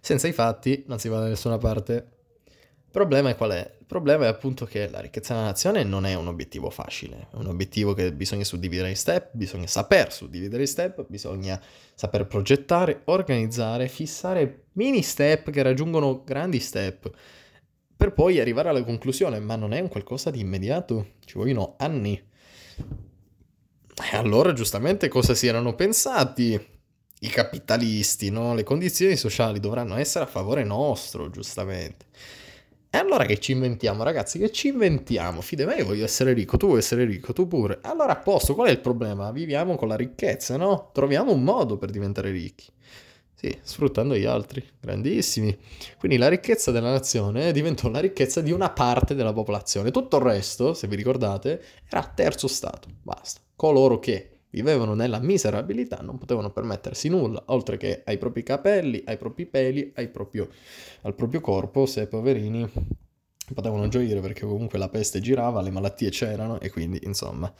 senza 0.00 0.26
i 0.26 0.32
fatti 0.32 0.82
non 0.88 0.98
si 0.98 1.08
va 1.08 1.20
da 1.20 1.28
nessuna 1.28 1.56
parte. 1.56 2.17
Il 2.88 2.94
problema 2.94 3.28
è 3.28 3.36
qual 3.36 3.50
è? 3.50 3.74
Il 3.80 3.84
problema 3.84 4.24
è 4.24 4.28
appunto 4.28 4.64
che 4.64 4.88
la 4.88 5.00
ricchezza 5.00 5.34
della 5.34 5.44
nazione 5.44 5.84
non 5.84 6.06
è 6.06 6.14
un 6.14 6.26
obiettivo 6.26 6.70
facile, 6.70 7.28
è 7.30 7.36
un 7.36 7.46
obiettivo 7.46 7.92
che 7.92 8.14
bisogna 8.14 8.44
suddividere 8.44 8.88
in 8.88 8.96
step, 8.96 9.28
bisogna 9.32 9.66
saper 9.66 10.10
suddividere 10.10 10.62
in 10.62 10.68
step, 10.68 11.04
bisogna 11.06 11.60
saper 11.94 12.26
progettare, 12.26 13.02
organizzare, 13.04 13.88
fissare 13.88 14.68
mini 14.72 15.02
step 15.02 15.50
che 15.50 15.62
raggiungono 15.62 16.24
grandi 16.24 16.60
step, 16.60 17.10
per 17.94 18.14
poi 18.14 18.40
arrivare 18.40 18.70
alla 18.70 18.82
conclusione, 18.82 19.38
ma 19.38 19.54
non 19.54 19.74
è 19.74 19.80
un 19.80 19.88
qualcosa 19.88 20.30
di 20.30 20.40
immediato, 20.40 21.08
ci 21.26 21.36
vogliono 21.36 21.74
anni. 21.76 22.18
E 24.12 24.16
allora 24.16 24.54
giustamente 24.54 25.08
cosa 25.08 25.34
si 25.34 25.46
erano 25.46 25.74
pensati 25.74 26.58
i 27.20 27.28
capitalisti, 27.28 28.30
no? 28.30 28.54
Le 28.54 28.62
condizioni 28.62 29.16
sociali 29.16 29.60
dovranno 29.60 29.96
essere 29.96 30.24
a 30.24 30.28
favore 30.28 30.64
nostro, 30.64 31.28
giustamente. 31.28 32.06
E 32.90 32.96
allora 32.96 33.26
che 33.26 33.38
ci 33.38 33.52
inventiamo, 33.52 34.02
ragazzi? 34.02 34.38
Che 34.38 34.50
ci 34.50 34.68
inventiamo? 34.68 35.42
Fide 35.42 35.66
me, 35.66 35.74
io 35.74 35.84
voglio 35.84 36.04
essere 36.04 36.32
ricco, 36.32 36.56
tu 36.56 36.66
vuoi 36.68 36.78
essere 36.78 37.04
ricco, 37.04 37.34
tu 37.34 37.46
pure. 37.46 37.80
Allora 37.82 38.12
a 38.12 38.16
posto, 38.16 38.54
qual 38.54 38.68
è 38.68 38.70
il 38.70 38.80
problema? 38.80 39.30
Viviamo 39.30 39.76
con 39.76 39.88
la 39.88 39.96
ricchezza, 39.96 40.56
no? 40.56 40.90
Troviamo 40.92 41.32
un 41.32 41.42
modo 41.42 41.76
per 41.76 41.90
diventare 41.90 42.30
ricchi. 42.30 42.66
Sì, 43.34 43.56
sfruttando 43.62 44.16
gli 44.16 44.24
altri, 44.24 44.66
grandissimi. 44.80 45.56
Quindi 45.98 46.16
la 46.16 46.28
ricchezza 46.28 46.70
della 46.70 46.90
nazione 46.90 47.52
diventò 47.52 47.88
la 47.88 48.00
ricchezza 48.00 48.40
di 48.40 48.52
una 48.52 48.70
parte 48.70 49.14
della 49.14 49.32
popolazione. 49.32 49.90
Tutto 49.90 50.16
il 50.16 50.22
resto, 50.22 50.72
se 50.72 50.88
vi 50.88 50.96
ricordate, 50.96 51.62
era 51.88 52.02
terzo 52.02 52.48
stato. 52.48 52.88
Basta. 53.02 53.40
Coloro 53.54 53.98
che 53.98 54.37
vivevano 54.50 54.94
nella 54.94 55.18
miserabilità 55.18 55.98
non 56.02 56.18
potevano 56.18 56.50
permettersi 56.50 57.08
nulla, 57.08 57.42
oltre 57.46 57.76
che 57.76 58.02
ai 58.04 58.18
propri 58.18 58.42
capelli, 58.42 59.02
ai 59.06 59.16
propri 59.16 59.46
peli, 59.46 59.92
ai 59.96 60.08
proprio, 60.08 60.48
al 61.02 61.14
proprio 61.14 61.40
corpo, 61.40 61.86
se 61.86 62.06
poverini 62.06 62.68
potevano 63.54 63.88
gioire 63.88 64.20
perché 64.20 64.44
comunque 64.44 64.78
la 64.78 64.88
peste 64.88 65.20
girava, 65.20 65.60
le 65.60 65.70
malattie 65.70 66.10
c'erano 66.10 66.60
e 66.60 66.70
quindi, 66.70 67.00
insomma... 67.04 67.52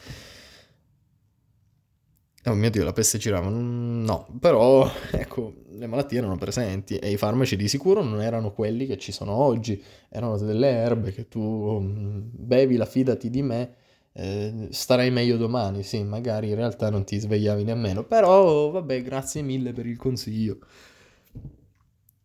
Oh 2.44 2.55
mio 2.55 2.70
Dio, 2.70 2.85
la 2.85 2.92
peste 2.92 3.18
girava? 3.18 3.48
No, 3.51 4.27
però 4.40 4.90
ecco, 5.11 5.55
le 5.70 5.87
malattie 5.87 6.18
erano 6.18 6.38
presenti 6.38 6.96
e 6.96 7.11
i 7.11 7.16
farmaci 7.18 7.57
di 7.57 7.68
sicuro 7.68 8.03
non 8.03 8.22
erano 8.22 8.53
quelli 8.53 8.87
che 8.87 8.96
ci 8.96 9.12
sono 9.12 9.33
oggi, 9.33 9.83
erano 10.09 10.38
delle 10.38 10.68
erbe 10.68 11.12
che 11.12 11.29
tu 11.29 11.81
mm, 11.81 12.20
bevi, 12.31 12.77
la 12.77 12.87
fidati 12.87 13.29
di 13.29 13.42
me, 13.42 13.74
eh, 14.12 14.68
starai 14.71 15.11
meglio 15.11 15.37
domani, 15.37 15.83
sì, 15.83 16.03
magari 16.03 16.49
in 16.49 16.55
realtà 16.57 16.90
non 16.90 17.05
ti 17.05 17.18
svegliavi 17.18 17.64
nemmeno, 17.64 18.05
però 18.05 18.71
vabbè, 18.71 19.03
grazie 19.03 19.42
mille 19.42 19.73
per 19.73 19.87
il 19.87 19.97
consiglio. 19.97 20.59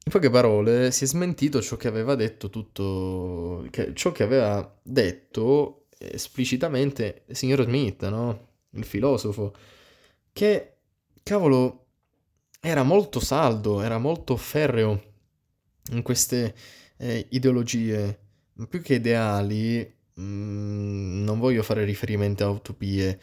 In 0.05 0.11
poche 0.11 0.29
parole, 0.29 0.91
si 0.91 1.05
è 1.05 1.07
smentito 1.07 1.61
ciò 1.61 1.77
che 1.77 1.87
aveva 1.87 2.15
detto 2.15 2.49
tutto, 2.49 3.65
che, 3.69 3.93
ciò 3.93 4.11
che 4.11 4.23
aveva 4.23 4.79
detto 4.81 5.85
esplicitamente 5.97 7.23
il 7.27 7.35
signor 7.37 7.63
Smith, 7.63 8.05
no? 8.09 8.47
Il 8.71 8.83
filosofo 8.83 9.53
che, 10.33 10.77
cavolo, 11.21 11.85
era 12.59 12.83
molto 12.83 13.19
saldo, 13.19 13.81
era 13.81 13.97
molto 13.97 14.35
ferreo 14.35 15.11
in 15.91 16.01
queste 16.01 16.55
eh, 16.97 17.27
ideologie, 17.29 18.19
più 18.67 18.81
che 18.81 18.95
ideali, 18.95 19.95
mm, 20.19 21.23
non 21.23 21.39
voglio 21.39 21.63
fare 21.63 21.83
riferimento 21.83 22.43
a 22.45 22.49
utopie, 22.49 23.19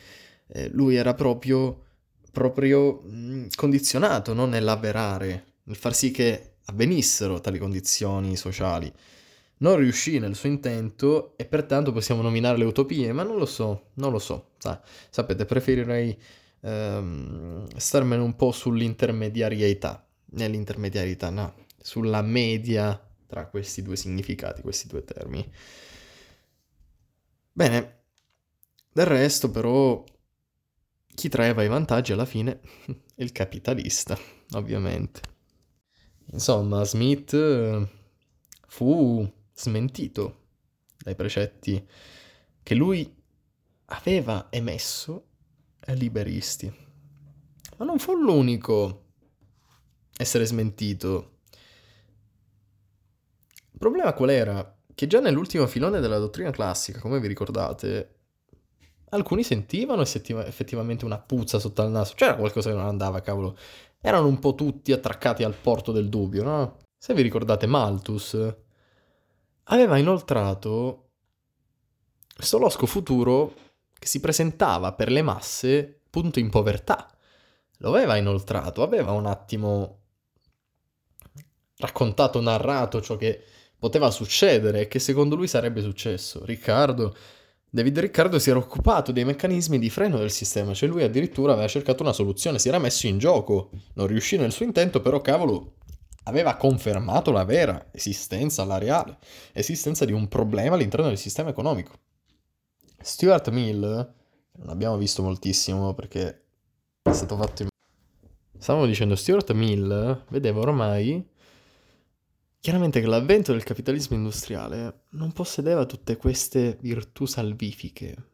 eh, 0.49 0.69
lui 0.73 0.97
era 0.97 1.15
proprio, 1.15 1.85
proprio 2.33 3.03
mm, 3.07 3.47
condizionato 3.55 4.35
no? 4.35 4.47
nell'avverare, 4.47 5.45
nel 5.65 5.77
far 5.77 5.95
sì 5.95 6.11
che 6.11 6.55
avvenissero 6.67 7.41
tali 7.41 7.59
condizioni 7.59 8.37
sociali. 8.37 8.93
Non 9.59 9.77
riuscì 9.77 10.19
nel 10.19 10.35
suo 10.35 10.49
intento 10.49 11.37
e 11.37 11.45
pertanto 11.45 11.93
possiamo 11.93 12.23
nominare 12.23 12.57
le 12.57 12.65
utopie, 12.65 13.13
ma 13.13 13.23
non 13.23 13.37
lo 13.37 13.45
so, 13.45 13.91
non 13.95 14.11
lo 14.11 14.19
so. 14.19 14.53
Sa, 14.59 14.81
sapete, 15.11 15.45
preferirei 15.45 16.19
ehm, 16.61 17.67
starmene 17.77 18.23
un 18.23 18.37
po' 18.37 18.53
sull'intermediarietà, 18.53 20.07
nell'intermediarietà, 20.33 21.29
no, 21.29 21.55
sulla 21.79 22.23
media 22.23 22.99
tra 23.27 23.47
questi 23.47 23.83
due 23.83 23.97
significati, 23.97 24.63
questi 24.63 24.89
due 24.89 25.05
termini. 25.05 25.47
Bene, 27.53 28.03
del 28.93 29.07
resto 29.07 29.51
però 29.51 30.05
chi 31.15 31.29
traeva 31.29 31.63
i 31.63 31.69
vantaggi 31.69 32.13
alla 32.13 32.25
fine 32.25 32.61
è 33.15 33.23
il 33.23 33.33
capitalista, 33.33 34.19
ovviamente. 34.53 35.21
Insomma, 36.33 36.85
Smith 36.85 37.33
eh, 37.35 37.89
fu 38.69 39.31
smentito 39.53 40.47
dai 40.97 41.15
precetti 41.15 41.87
che 42.63 42.75
lui 42.75 43.15
aveva 43.87 44.47
emesso 44.51 45.27
liberisti. 45.95 46.73
Ma 47.77 47.85
non 47.85 47.99
fu 47.99 48.15
l'unico 48.15 49.07
essere 50.17 50.45
smentito. 50.45 51.39
Il 53.73 53.79
problema 53.79 54.13
qual 54.13 54.31
era? 54.31 54.80
Che 55.01 55.07
già 55.07 55.21
nell'ultimo 55.21 55.67
filone 55.67 55.99
della 56.01 56.19
dottrina 56.19 56.51
classica, 56.51 57.01
come 57.01 57.21
vi 57.21 57.27
ricordate, 57.27 58.17
alcuni 59.09 59.43
sentivano 59.43 60.03
effettivamente 60.03 61.07
una 61.07 61.19
puzza 61.19 61.59
sotto 61.59 61.81
al 61.81 61.91
naso. 61.91 62.13
C'era 62.15 62.37
qualcosa 62.37 62.69
che 62.69 62.77
non 62.77 62.85
andava, 62.85 63.23
cavolo. 63.23 63.57
Erano 63.99 64.27
un 64.27 64.39
po' 64.39 64.55
tutti 64.55 64.93
attraccati 64.93 65.43
al 65.43 65.55
porto 65.55 65.91
del 65.91 66.11
dubbio, 66.11 66.43
no? 66.43 66.81
Se 66.99 67.15
vi 67.15 67.23
ricordate, 67.23 67.67
Malthus 67.67 68.37
aveva 69.63 69.97
inoltrato 69.97 71.13
questo 72.35 72.59
losco 72.59 72.85
futuro 72.85 73.55
che 73.99 74.07
si 74.07 74.21
presentava 74.21 74.93
per 74.93 75.11
le 75.11 75.23
masse 75.23 76.03
punto 76.11 76.41
in 76.41 76.51
povertà. 76.51 77.11
Lo 77.79 77.89
aveva 77.89 78.17
inoltrato, 78.17 78.83
aveva 78.83 79.13
un 79.13 79.25
attimo 79.25 80.01
raccontato, 81.79 82.39
narrato 82.43 83.01
ciò 83.01 83.17
che 83.17 83.45
poteva 83.81 84.11
succedere 84.11 84.83
e 84.83 84.89
che 84.89 85.01
secondo 85.01 85.35
lui 85.35 85.49
sarebbe 85.49 85.81
successo. 85.81 86.45
Riccardo, 86.45 87.17
David 87.69 87.99
Riccardo 87.99 88.39
si 88.39 88.51
era 88.51 88.59
occupato 88.59 89.11
dei 89.11 89.25
meccanismi 89.25 89.79
di 89.79 89.91
freno 89.91 90.19
del 90.19 90.31
sistema, 90.31 90.75
cioè 90.75 90.89
lui 90.89 91.03
addirittura 91.03 91.53
aveva 91.53 91.67
cercato 91.67 92.03
una 92.03 92.13
soluzione, 92.13 92.59
si 92.59 92.69
era 92.69 92.79
messo 92.79 93.07
in 93.07 93.19
gioco, 93.19 93.71
non 93.95 94.07
riuscì 94.07 94.37
nel 94.37 94.53
suo 94.53 94.67
intento, 94.67 95.01
però 95.01 95.21
cavolo, 95.21 95.77
aveva 96.25 96.57
confermato 96.57 97.31
la 97.31 97.45
vera 97.45 97.89
esistenza, 97.93 98.65
la 98.65 98.77
reale 98.77 99.19
esistenza 99.53 100.05
di 100.05 100.13
un 100.13 100.29
problema 100.29 100.75
all'interno 100.75 101.07
del 101.07 101.19
sistema 101.19 101.49
economico. 101.49 101.93
Stuart 103.01 103.49
Mill, 103.49 103.81
non 103.81 104.69
abbiamo 104.69 104.99
visto 104.99 105.23
moltissimo 105.23 105.95
perché 105.95 106.43
è 107.03 107.13
stato 107.13 107.37
fatto 107.37 107.63
in... 107.63 107.69
Stavamo 108.59 108.85
dicendo, 108.85 109.17
Stuart 109.17 109.53
Mill 109.53 110.25
vedeva 110.29 110.61
ormai 110.61 111.27
chiaramente 112.61 113.01
che 113.01 113.07
l'avvento 113.07 113.53
del 113.53 113.65
capitalismo 113.65 114.17
industriale 114.17 115.05
non 115.11 115.33
possedeva 115.33 115.87
tutte 115.87 116.17
queste 116.17 116.77
virtù 116.81 117.25
salvifiche. 117.27 118.29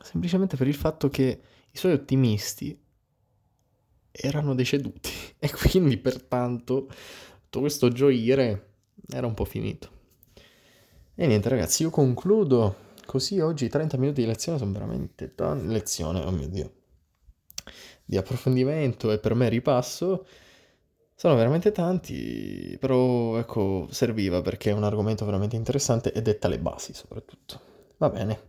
semplicemente 0.00 0.56
per 0.56 0.68
il 0.68 0.74
fatto 0.74 1.08
che 1.08 1.40
i 1.70 1.76
suoi 1.76 1.92
ottimisti 1.92 2.80
erano 4.10 4.54
deceduti 4.54 5.10
e 5.38 5.50
quindi 5.50 5.98
pertanto 5.98 6.88
tutto 7.42 7.60
questo 7.60 7.88
gioire 7.90 8.74
era 9.10 9.26
un 9.26 9.34
po' 9.34 9.44
finito. 9.44 9.96
E 11.14 11.26
niente 11.26 11.48
ragazzi, 11.48 11.82
io 11.82 11.90
concludo 11.90 12.86
così 13.04 13.40
oggi 13.40 13.68
30 13.68 13.96
minuti 13.96 14.20
di 14.20 14.26
lezione 14.26 14.58
sono 14.58 14.70
veramente 14.70 15.34
tante 15.34 15.66
lezioni, 15.66 16.20
oh 16.20 16.30
mio 16.30 16.46
Dio, 16.46 16.72
di 18.04 18.16
approfondimento 18.16 19.10
e 19.10 19.18
per 19.18 19.34
me 19.34 19.48
ripasso. 19.48 20.26
Sono 21.20 21.34
veramente 21.34 21.72
tanti, 21.72 22.76
però 22.78 23.38
ecco, 23.38 23.88
serviva 23.90 24.40
perché 24.40 24.70
è 24.70 24.72
un 24.72 24.84
argomento 24.84 25.24
veramente 25.24 25.56
interessante 25.56 26.12
e 26.12 26.22
detta 26.22 26.46
le 26.46 26.60
basi 26.60 26.94
soprattutto. 26.94 27.60
Va 27.96 28.08
bene. 28.08 28.40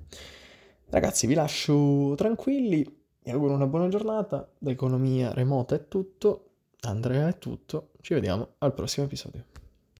Ragazzi, 0.90 1.26
vi 1.26 1.34
lascio 1.34 2.14
tranquilli, 2.16 2.84
vi 3.24 3.32
auguro 3.32 3.56
una 3.56 3.66
buona 3.66 3.88
giornata, 3.88 4.48
da 4.56 4.70
economia 4.70 5.34
remota 5.34 5.74
è 5.74 5.88
tutto, 5.88 6.50
Andrea 6.82 7.30
è 7.30 7.40
tutto, 7.40 7.94
ci 8.02 8.14
vediamo 8.14 8.50
al 8.60 8.76
prossimo 8.76 9.08
episodio. 9.08 9.46